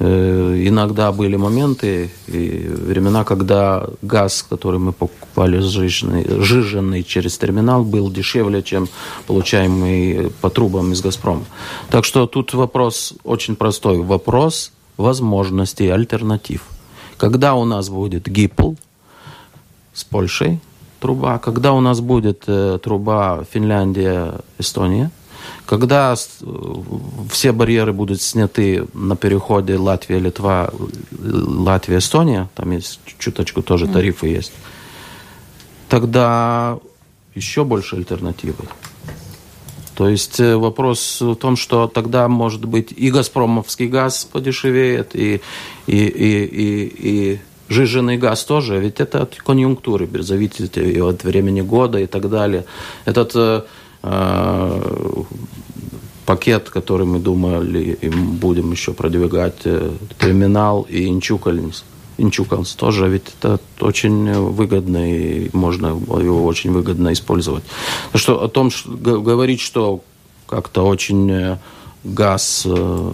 э, 0.00 0.62
иногда 0.66 1.12
были 1.12 1.36
моменты 1.36 2.10
и 2.26 2.66
времена, 2.86 3.24
когда 3.24 3.86
газ, 4.02 4.44
который 4.50 4.80
мы 4.80 4.92
покупали 4.92 5.60
сжиженный, 5.60 6.26
сжиженный 6.42 7.02
через 7.04 7.38
терминал, 7.38 7.84
был 7.84 8.10
дешевле, 8.10 8.62
чем 8.62 8.88
получаемый 9.26 10.30
по 10.40 10.50
трубам 10.50 10.92
из 10.92 11.00
«Газпрома». 11.00 11.44
Так 11.88 12.04
что 12.04 12.26
тут 12.26 12.52
вопрос 12.54 13.14
очень 13.24 13.54
простой. 13.56 14.02
Вопрос 14.02 14.72
возможностей, 14.96 15.88
альтернатив. 15.88 16.62
Когда 17.16 17.54
у 17.54 17.64
нас 17.64 17.88
будет 17.88 18.28
ГИПЛ 18.28 18.74
с 19.92 20.04
Польшей, 20.04 20.60
труба, 21.00 21.38
когда 21.38 21.72
у 21.72 21.80
нас 21.80 22.00
будет 22.00 22.44
э, 22.46 22.78
труба 22.82 23.44
Финляндия, 23.50 24.34
Эстония, 24.58 25.10
когда 25.66 26.14
э, 26.14 26.44
все 27.30 27.52
барьеры 27.52 27.92
будут 27.92 28.20
сняты 28.20 28.86
на 28.94 29.16
переходе 29.16 29.76
Латвия, 29.76 30.18
Литва, 30.18 30.70
Латвия, 31.10 31.98
Эстония, 31.98 32.48
там 32.54 32.70
есть 32.70 33.00
чуточку 33.18 33.62
тоже 33.62 33.88
тарифы 33.88 34.28
mm. 34.28 34.36
есть, 34.36 34.52
тогда 35.88 36.78
еще 37.34 37.64
больше 37.64 37.96
альтернативы. 37.96 38.64
То 39.94 40.08
есть 40.08 40.40
э, 40.40 40.56
вопрос 40.56 41.20
в 41.20 41.34
том, 41.34 41.56
что 41.56 41.86
тогда, 41.86 42.28
может 42.28 42.64
быть, 42.64 42.92
и 42.92 43.10
газпромовский 43.10 43.86
газ 43.86 44.24
подешевеет, 44.24 45.14
и, 45.14 45.40
и, 45.86 45.96
и, 45.96 46.44
и, 46.44 46.92
и 46.96 47.40
Жиженый 47.70 48.18
газ 48.18 48.44
тоже, 48.44 48.80
ведь 48.80 49.00
это 49.00 49.22
от 49.22 49.36
конъюнктуры 49.36 50.08
зависит 50.22 50.76
и 50.76 51.00
от 51.00 51.22
времени 51.22 51.60
года 51.60 51.98
и 52.00 52.06
так 52.06 52.28
далее. 52.28 52.64
Этот 53.04 53.30
э, 53.36 53.62
э, 54.02 55.22
пакет, 56.26 56.68
который 56.68 57.06
мы 57.06 57.20
думали, 57.20 57.96
и 58.00 58.08
будем 58.08 58.72
еще 58.72 58.92
продвигать, 58.92 59.60
э, 59.66 59.92
терминал 60.18 60.84
и 60.90 61.08
Инчукальнс, 61.08 61.84
Инчукалс 62.18 62.74
тоже, 62.74 63.08
ведь 63.08 63.28
это 63.38 63.60
очень 63.80 64.32
выгодно, 64.32 65.08
и 65.08 65.50
можно 65.52 65.86
его 65.86 66.44
очень 66.44 66.72
выгодно 66.72 67.12
использовать. 67.12 67.62
Что 68.14 68.42
о 68.42 68.48
том, 68.48 68.72
что, 68.72 68.90
говорить, 69.20 69.60
что 69.60 70.02
как-то 70.46 70.82
очень 70.86 71.30
э, 71.30 71.58
газ 72.02 72.64
э, 72.66 73.12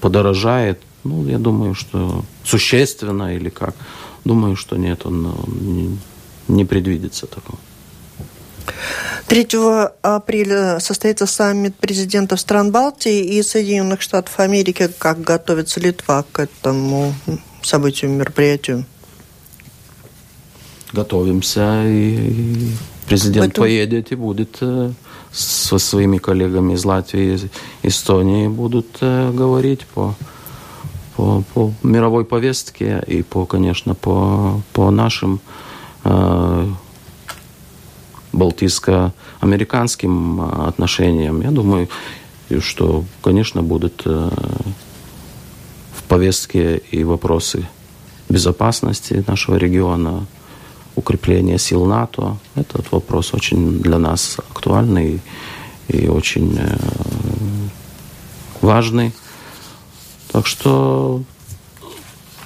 подорожает, 0.00 0.78
ну, 1.04 1.26
я 1.28 1.38
думаю, 1.38 1.74
что 1.74 2.24
существенно 2.44 3.34
или 3.34 3.48
как. 3.48 3.74
Думаю, 4.24 4.56
что 4.56 4.76
нет, 4.76 5.04
он, 5.04 5.26
он 5.26 5.98
не, 6.48 6.64
предвидится 6.64 7.26
такого. 7.26 7.58
3 9.26 9.48
апреля 10.02 10.78
состоится 10.78 11.26
саммит 11.26 11.74
президентов 11.74 12.40
стран 12.40 12.70
Балтии 12.70 13.38
и 13.38 13.42
Соединенных 13.42 14.00
Штатов 14.02 14.38
Америки. 14.38 14.88
Как 14.98 15.20
готовится 15.20 15.80
Литва 15.80 16.24
к 16.30 16.38
этому 16.40 17.14
событию, 17.62 18.10
мероприятию? 18.10 18.84
Готовимся, 20.92 21.82
и 21.86 22.70
президент 23.08 23.46
Поэтому... 23.46 23.64
поедет 23.64 24.12
и 24.12 24.14
будет 24.14 24.58
э, 24.60 24.92
со 25.32 25.78
своими 25.78 26.18
коллегами 26.18 26.74
из 26.74 26.84
Латвии 26.84 27.50
Эстонии 27.82 28.48
будут 28.48 28.98
э, 29.00 29.32
говорить 29.32 29.86
по 29.86 30.14
по, 31.22 31.44
по 31.54 31.72
мировой 31.84 32.24
повестке 32.24 33.02
и 33.06 33.22
по, 33.22 33.46
конечно, 33.46 33.94
по, 33.94 34.60
по 34.72 34.90
нашим 34.90 35.38
э, 36.02 36.68
балтийско-американским 38.32 40.40
э, 40.40 40.66
отношениям. 40.66 41.40
Я 41.40 41.52
думаю, 41.52 41.88
что, 42.58 43.04
конечно, 43.22 43.62
будут 43.62 44.02
э, 44.04 44.30
в 45.94 46.02
повестке 46.08 46.78
и 46.90 47.04
вопросы 47.04 47.68
безопасности 48.28 49.24
нашего 49.28 49.56
региона, 49.56 50.26
укрепления 50.96 51.58
сил 51.58 51.86
НАТО. 51.86 52.36
Этот 52.56 52.90
вопрос 52.90 53.32
очень 53.32 53.78
для 53.78 53.98
нас 53.98 54.38
актуальный 54.38 55.20
и 55.86 56.08
очень 56.08 56.58
э, 56.58 56.76
важный. 58.60 59.12
Так 60.32 60.46
что 60.46 61.22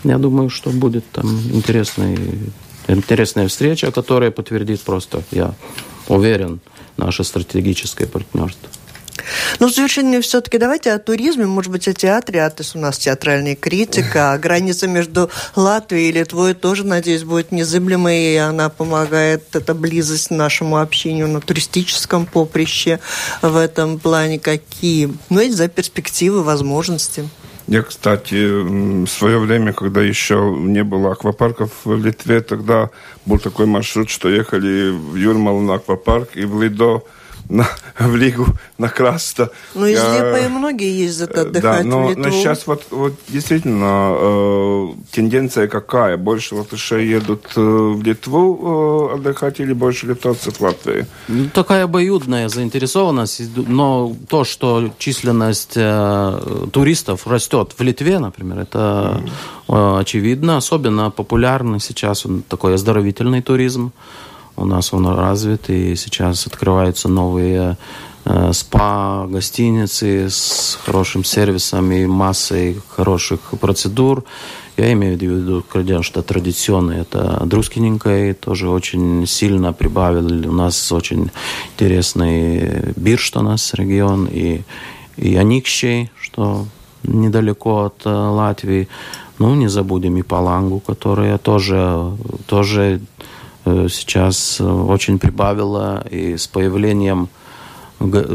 я 0.04 0.18
думаю, 0.18 0.50
что 0.50 0.70
будет 0.70 1.08
там 1.10 1.26
интересный, 1.52 2.18
интересная 2.88 3.48
встреча, 3.48 3.90
которая 3.90 4.30
подтвердит 4.30 4.80
просто, 4.82 5.22
я 5.30 5.54
уверен, 6.08 6.60
наше 6.96 7.24
стратегическое 7.24 8.06
партнерство. 8.06 8.68
Ну, 9.58 9.68
в 9.68 9.74
завершение 9.74 10.20
все-таки 10.20 10.58
давайте 10.58 10.92
о 10.92 10.98
туризме, 10.98 11.46
может 11.46 11.72
быть, 11.72 11.88
о 11.88 11.94
театре. 11.94 12.44
А 12.44 12.52
есть 12.56 12.76
у 12.76 12.78
нас 12.78 12.98
театральная 12.98 13.56
критика. 13.56 14.32
А 14.32 14.38
граница 14.38 14.86
между 14.86 15.30
Латвией 15.54 16.10
и 16.10 16.12
Литвой 16.12 16.54
тоже, 16.54 16.84
надеюсь, 16.84 17.24
будет 17.24 17.50
незыблемой, 17.50 18.34
и 18.34 18.36
она 18.36 18.68
помогает, 18.68 19.56
эта 19.56 19.74
близость 19.74 20.30
нашему 20.30 20.78
общению 20.78 21.28
на 21.28 21.40
туристическом 21.40 22.26
поприще 22.26 23.00
в 23.42 23.56
этом 23.56 23.98
плане. 23.98 24.38
Какие, 24.38 25.12
ну, 25.30 25.40
эти 25.40 25.52
за 25.52 25.68
перспективы, 25.68 26.42
возможности? 26.42 27.28
Я, 27.68 27.82
кстати, 27.82 28.62
в 29.04 29.06
свое 29.08 29.38
время, 29.38 29.72
когда 29.72 30.00
еще 30.00 30.54
не 30.56 30.84
было 30.84 31.12
аквапарков 31.12 31.70
в 31.84 31.96
Литве, 31.96 32.40
тогда 32.40 32.90
был 33.24 33.38
такой 33.38 33.66
маршрут, 33.66 34.08
что 34.08 34.28
ехали 34.28 34.90
в 34.90 35.16
Юрмалу 35.16 35.60
на 35.62 35.74
аквапарк 35.74 36.36
и 36.36 36.44
в 36.44 36.62
Лидо 36.62 37.02
на, 37.48 37.66
в 37.98 38.16
Лигу 38.16 38.46
на 38.78 38.88
Краста. 38.88 39.50
Ну, 39.74 39.86
из 39.86 39.98
Лепа 39.98 40.48
многие 40.48 41.04
ездят 41.04 41.36
отдыхать 41.36 41.82
да, 41.82 41.88
но, 41.88 42.06
в 42.06 42.10
Литву. 42.10 42.24
но 42.24 42.30
сейчас 42.30 42.66
вот, 42.66 42.84
вот 42.90 43.14
действительно 43.28 44.14
э, 44.18 44.88
тенденция 45.12 45.68
какая? 45.68 46.16
Больше 46.16 46.54
латышей 46.54 47.06
едут 47.08 47.46
э, 47.56 47.60
в 47.60 48.02
Литву 48.02 49.10
э, 49.12 49.14
отдыхать 49.14 49.60
или 49.60 49.72
больше 49.72 50.06
литовцев 50.06 50.56
в 50.56 50.60
Латвии? 50.60 51.06
Ну, 51.28 51.48
такая 51.52 51.84
обоюдная 51.84 52.48
заинтересованность, 52.48 53.42
но 53.56 54.14
то, 54.28 54.44
что 54.44 54.90
численность 54.98 55.74
э, 55.76 56.66
туристов 56.72 57.26
растет 57.26 57.74
в 57.76 57.82
Литве, 57.82 58.18
например, 58.18 58.60
это 58.60 59.22
mm. 59.68 59.96
э, 59.96 60.00
очевидно. 60.00 60.56
Особенно 60.56 61.10
популярный 61.10 61.80
сейчас 61.80 62.26
он 62.26 62.42
такой 62.42 62.74
оздоровительный 62.74 63.42
туризм. 63.42 63.92
У 64.56 64.64
нас 64.64 64.92
он 64.92 65.06
развит, 65.06 65.68
и 65.68 65.94
сейчас 65.96 66.46
открываются 66.46 67.08
новые 67.08 67.76
э, 68.24 68.52
спа, 68.52 69.26
гостиницы 69.28 70.30
с 70.30 70.78
хорошим 70.84 71.24
сервисом 71.24 71.92
и 71.92 72.06
массой 72.06 72.80
хороших 72.88 73.40
процедур. 73.60 74.24
Я 74.76 74.92
имею 74.92 75.18
в 75.18 75.22
виду, 75.22 75.64
конечно, 75.70 76.22
традиционные. 76.22 77.02
Это 77.02 77.42
Друскиненькой 77.44 78.34
тоже 78.34 78.68
очень 78.68 79.26
сильно 79.26 79.72
прибавили. 79.72 80.46
У 80.46 80.52
нас 80.52 80.92
очень 80.92 81.30
интересный 81.74 82.92
бирж 82.96 83.32
у 83.34 83.42
нас 83.42 83.74
регион. 83.74 84.26
И, 84.30 84.62
и 85.16 85.36
Аникщей, 85.36 86.10
что 86.20 86.66
недалеко 87.02 87.84
от 87.84 88.02
э, 88.04 88.10
Латвии. 88.10 88.88
Ну, 89.38 89.54
не 89.54 89.68
забудем 89.68 90.16
и 90.16 90.22
Палангу, 90.22 90.80
которая 90.80 91.38
тоже, 91.38 92.12
тоже 92.46 93.00
сейчас 93.88 94.60
очень 94.60 95.18
прибавила. 95.18 96.04
И 96.10 96.36
с 96.36 96.46
появлением 96.46 97.28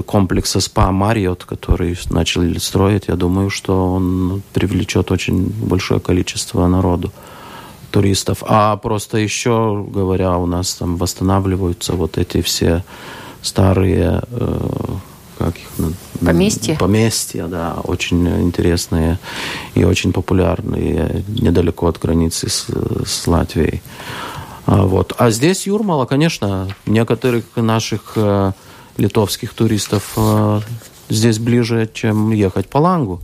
комплекса 0.05 0.59
СПА 0.59 0.91
Мариот, 0.91 1.45
который 1.45 1.97
начали 2.09 2.57
строить, 2.57 3.05
я 3.07 3.15
думаю, 3.15 3.49
что 3.49 3.93
он 3.93 4.41
привлечет 4.53 5.11
очень 5.11 5.49
большое 5.49 5.99
количество 5.99 6.67
народу 6.67 7.11
туристов. 7.91 8.43
А 8.47 8.75
просто 8.77 9.17
еще, 9.17 9.85
говоря, 9.87 10.37
у 10.37 10.45
нас 10.45 10.75
там 10.75 10.97
восстанавливаются 10.97 11.93
вот 11.93 12.17
эти 12.17 12.41
все 12.41 12.83
старые 13.41 14.21
э, 14.31 14.59
как 15.37 15.55
их 15.55 15.95
поместья 16.23 16.75
поместья 16.77 17.47
да 17.47 17.77
очень 17.83 18.27
интересные 18.43 19.17
и 19.73 19.83
очень 19.83 20.13
популярные 20.13 21.23
недалеко 21.27 21.87
от 21.87 21.97
границы 21.97 22.49
с, 22.49 22.67
с 23.05 23.27
Латвией 23.27 23.81
вот 24.65 25.13
а 25.17 25.31
здесь 25.31 25.67
Юрмала 25.67 26.05
конечно 26.05 26.67
некоторых 26.85 27.45
наших 27.55 28.13
э, 28.15 28.51
литовских 28.97 29.53
туристов 29.53 30.13
э, 30.15 30.61
здесь 31.09 31.39
ближе, 31.39 31.89
чем 31.93 32.31
ехать 32.31 32.67
по 32.69 32.77
Лангу. 32.77 33.21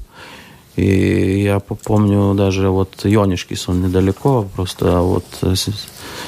И 0.75 1.41
я 1.41 1.59
помню 1.59 2.35
даже 2.35 2.69
вот 2.69 3.03
Йонишкис, 3.03 3.67
он 3.67 3.81
недалеко, 3.81 4.45
просто 4.55 4.99
вот 5.01 5.25
с, 5.41 5.69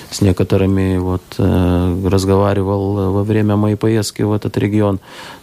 с 0.10 0.22
некоторыми 0.22 0.98
вот 0.98 1.22
э, 1.38 2.08
разговаривал 2.10 3.12
во 3.12 3.24
время 3.24 3.58
моей 3.58 3.76
поездки 3.76 4.24
в 4.24 4.34
этот 4.34 4.58
регион. 4.58 5.00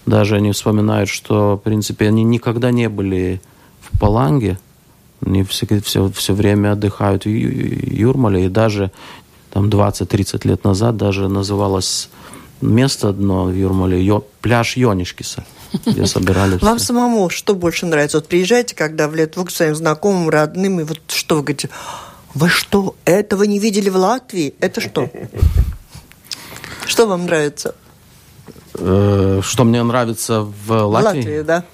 Даже 0.07 0.35
они 0.35 0.51
вспоминают, 0.51 1.09
что, 1.09 1.57
в 1.57 1.59
принципе, 1.59 2.09
они 2.09 2.25
никогда 2.25 2.73
не 2.73 2.89
были 2.89 3.41
в 3.81 3.97
Паланге, 3.97 4.59
они 5.25 5.45
все, 5.45 5.67
все, 5.81 6.11
все 6.11 6.35
время 6.35 6.73
отдыхают 6.73 7.27
в 7.27 7.29
Юрмале, 7.29 8.47
и 8.47 8.49
даже 8.49 8.91
там 9.57 9.70
20-30 9.70 10.46
лет 10.46 10.64
назад 10.64 10.98
даже 10.98 11.28
называлось 11.28 12.11
место 12.61 13.09
одно 13.09 13.44
в 13.44 13.54
Юрмале, 13.54 14.04
Йо, 14.04 14.22
пляж 14.42 14.76
Йонишкиса, 14.76 15.46
где 15.86 16.04
собирались. 16.07 16.61
Вам 16.61 16.78
самому 16.78 17.30
что 17.30 17.54
больше 17.54 17.86
нравится? 17.86 18.18
Вот 18.18 18.28
приезжаете, 18.28 18.74
когда 18.74 19.09
в 19.09 19.14
Литву 19.14 19.46
к 19.46 19.50
своим 19.50 19.74
знакомым, 19.74 20.28
родным, 20.28 20.80
и 20.80 20.84
вот 20.84 21.00
что 21.09 21.36
вы 21.36 21.40
говорите, 21.40 21.70
вы 22.34 22.50
что, 22.50 22.96
этого 23.07 23.44
не 23.44 23.59
видели 23.59 23.88
в 23.88 23.96
Латвии? 23.96 24.54
Это 24.61 24.82
что? 24.82 25.09
Что 26.86 27.07
вам 27.07 27.24
нравится? 27.24 27.74
Э, 28.74 29.40
что 29.42 29.64
мне 29.64 29.82
нравится 29.82 30.42
в 30.42 30.70
Латвии? 30.70 31.22
В 31.22 31.24
Латвии, 31.24 31.40
да. 31.40 31.64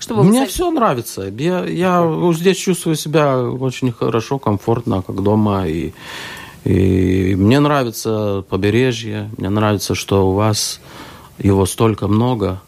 Что 0.00 0.22
Мне 0.24 0.46
все 0.46 0.70
нравится. 0.70 1.32
Я, 1.38 1.64
я 1.64 2.32
здесь 2.32 2.56
чувствую 2.56 2.96
себя 2.96 3.38
очень 3.38 3.92
хорошо, 3.92 4.38
комфортно, 4.38 5.02
как 5.02 5.22
дома. 5.22 5.68
И 5.68 5.92
и 6.64 7.34
мне 7.36 7.58
нравится 7.58 8.44
побережье, 8.48 9.30
мне 9.38 9.48
нравится, 9.48 9.94
что 9.94 10.28
у 10.28 10.34
вас 10.34 10.80
его 11.38 11.64
столько 11.64 12.06
много, 12.06 12.60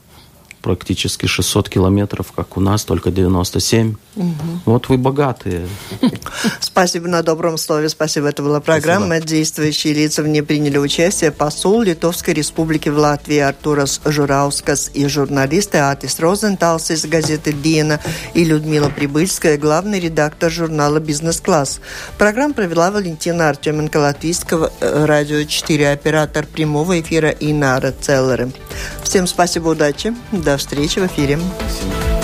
практически 0.62 1.26
600 1.26 1.68
километров, 1.68 2.32
как 2.32 2.56
у 2.56 2.60
нас, 2.60 2.84
только 2.84 3.10
97. 3.10 3.96
Угу. 4.14 4.26
Вот 4.66 4.88
вы 4.88 4.98
богатые. 4.98 5.66
Спасибо 6.60 7.08
на 7.08 7.22
добром 7.22 7.58
слове. 7.58 7.88
Спасибо. 7.88 8.28
Это 8.28 8.42
была 8.42 8.60
программа. 8.60 9.06
Спасибо. 9.06 9.26
Действующие 9.26 9.94
лица 9.94 10.22
в 10.22 10.28
ней 10.28 10.42
приняли 10.42 10.78
участие 10.78 11.32
посол 11.32 11.82
Литовской 11.82 12.34
Республики 12.34 12.88
в 12.88 12.98
Латвии 12.98 13.38
Артурас 13.38 14.00
Жураускас 14.04 14.90
и 14.94 15.06
журналисты 15.06 15.78
Атис 15.78 16.20
Розенталс 16.20 16.90
из 16.90 17.04
газеты 17.06 17.52
«Диена» 17.52 18.00
и 18.34 18.44
Людмила 18.44 18.88
Прибыльская, 18.88 19.58
главный 19.58 19.98
редактор 19.98 20.50
журнала 20.50 21.00
«Бизнес-класс». 21.00 21.80
Программу 22.18 22.54
провела 22.54 22.90
Валентина 22.90 23.48
Артеменко 23.48 23.96
Латвийского 23.96 24.70
э, 24.80 25.04
радио 25.06 25.44
4, 25.44 25.90
оператор 25.90 26.46
прямого 26.46 27.00
эфира 27.00 27.30
Инара 27.30 27.92
Целлеры. 27.92 28.52
Всем 29.02 29.26
спасибо, 29.26 29.68
удачи. 29.68 30.14
До 30.53 30.59
встречи 30.59 30.98
в 30.98 31.07
эфире. 31.07 31.38
Спасибо. 31.59 32.21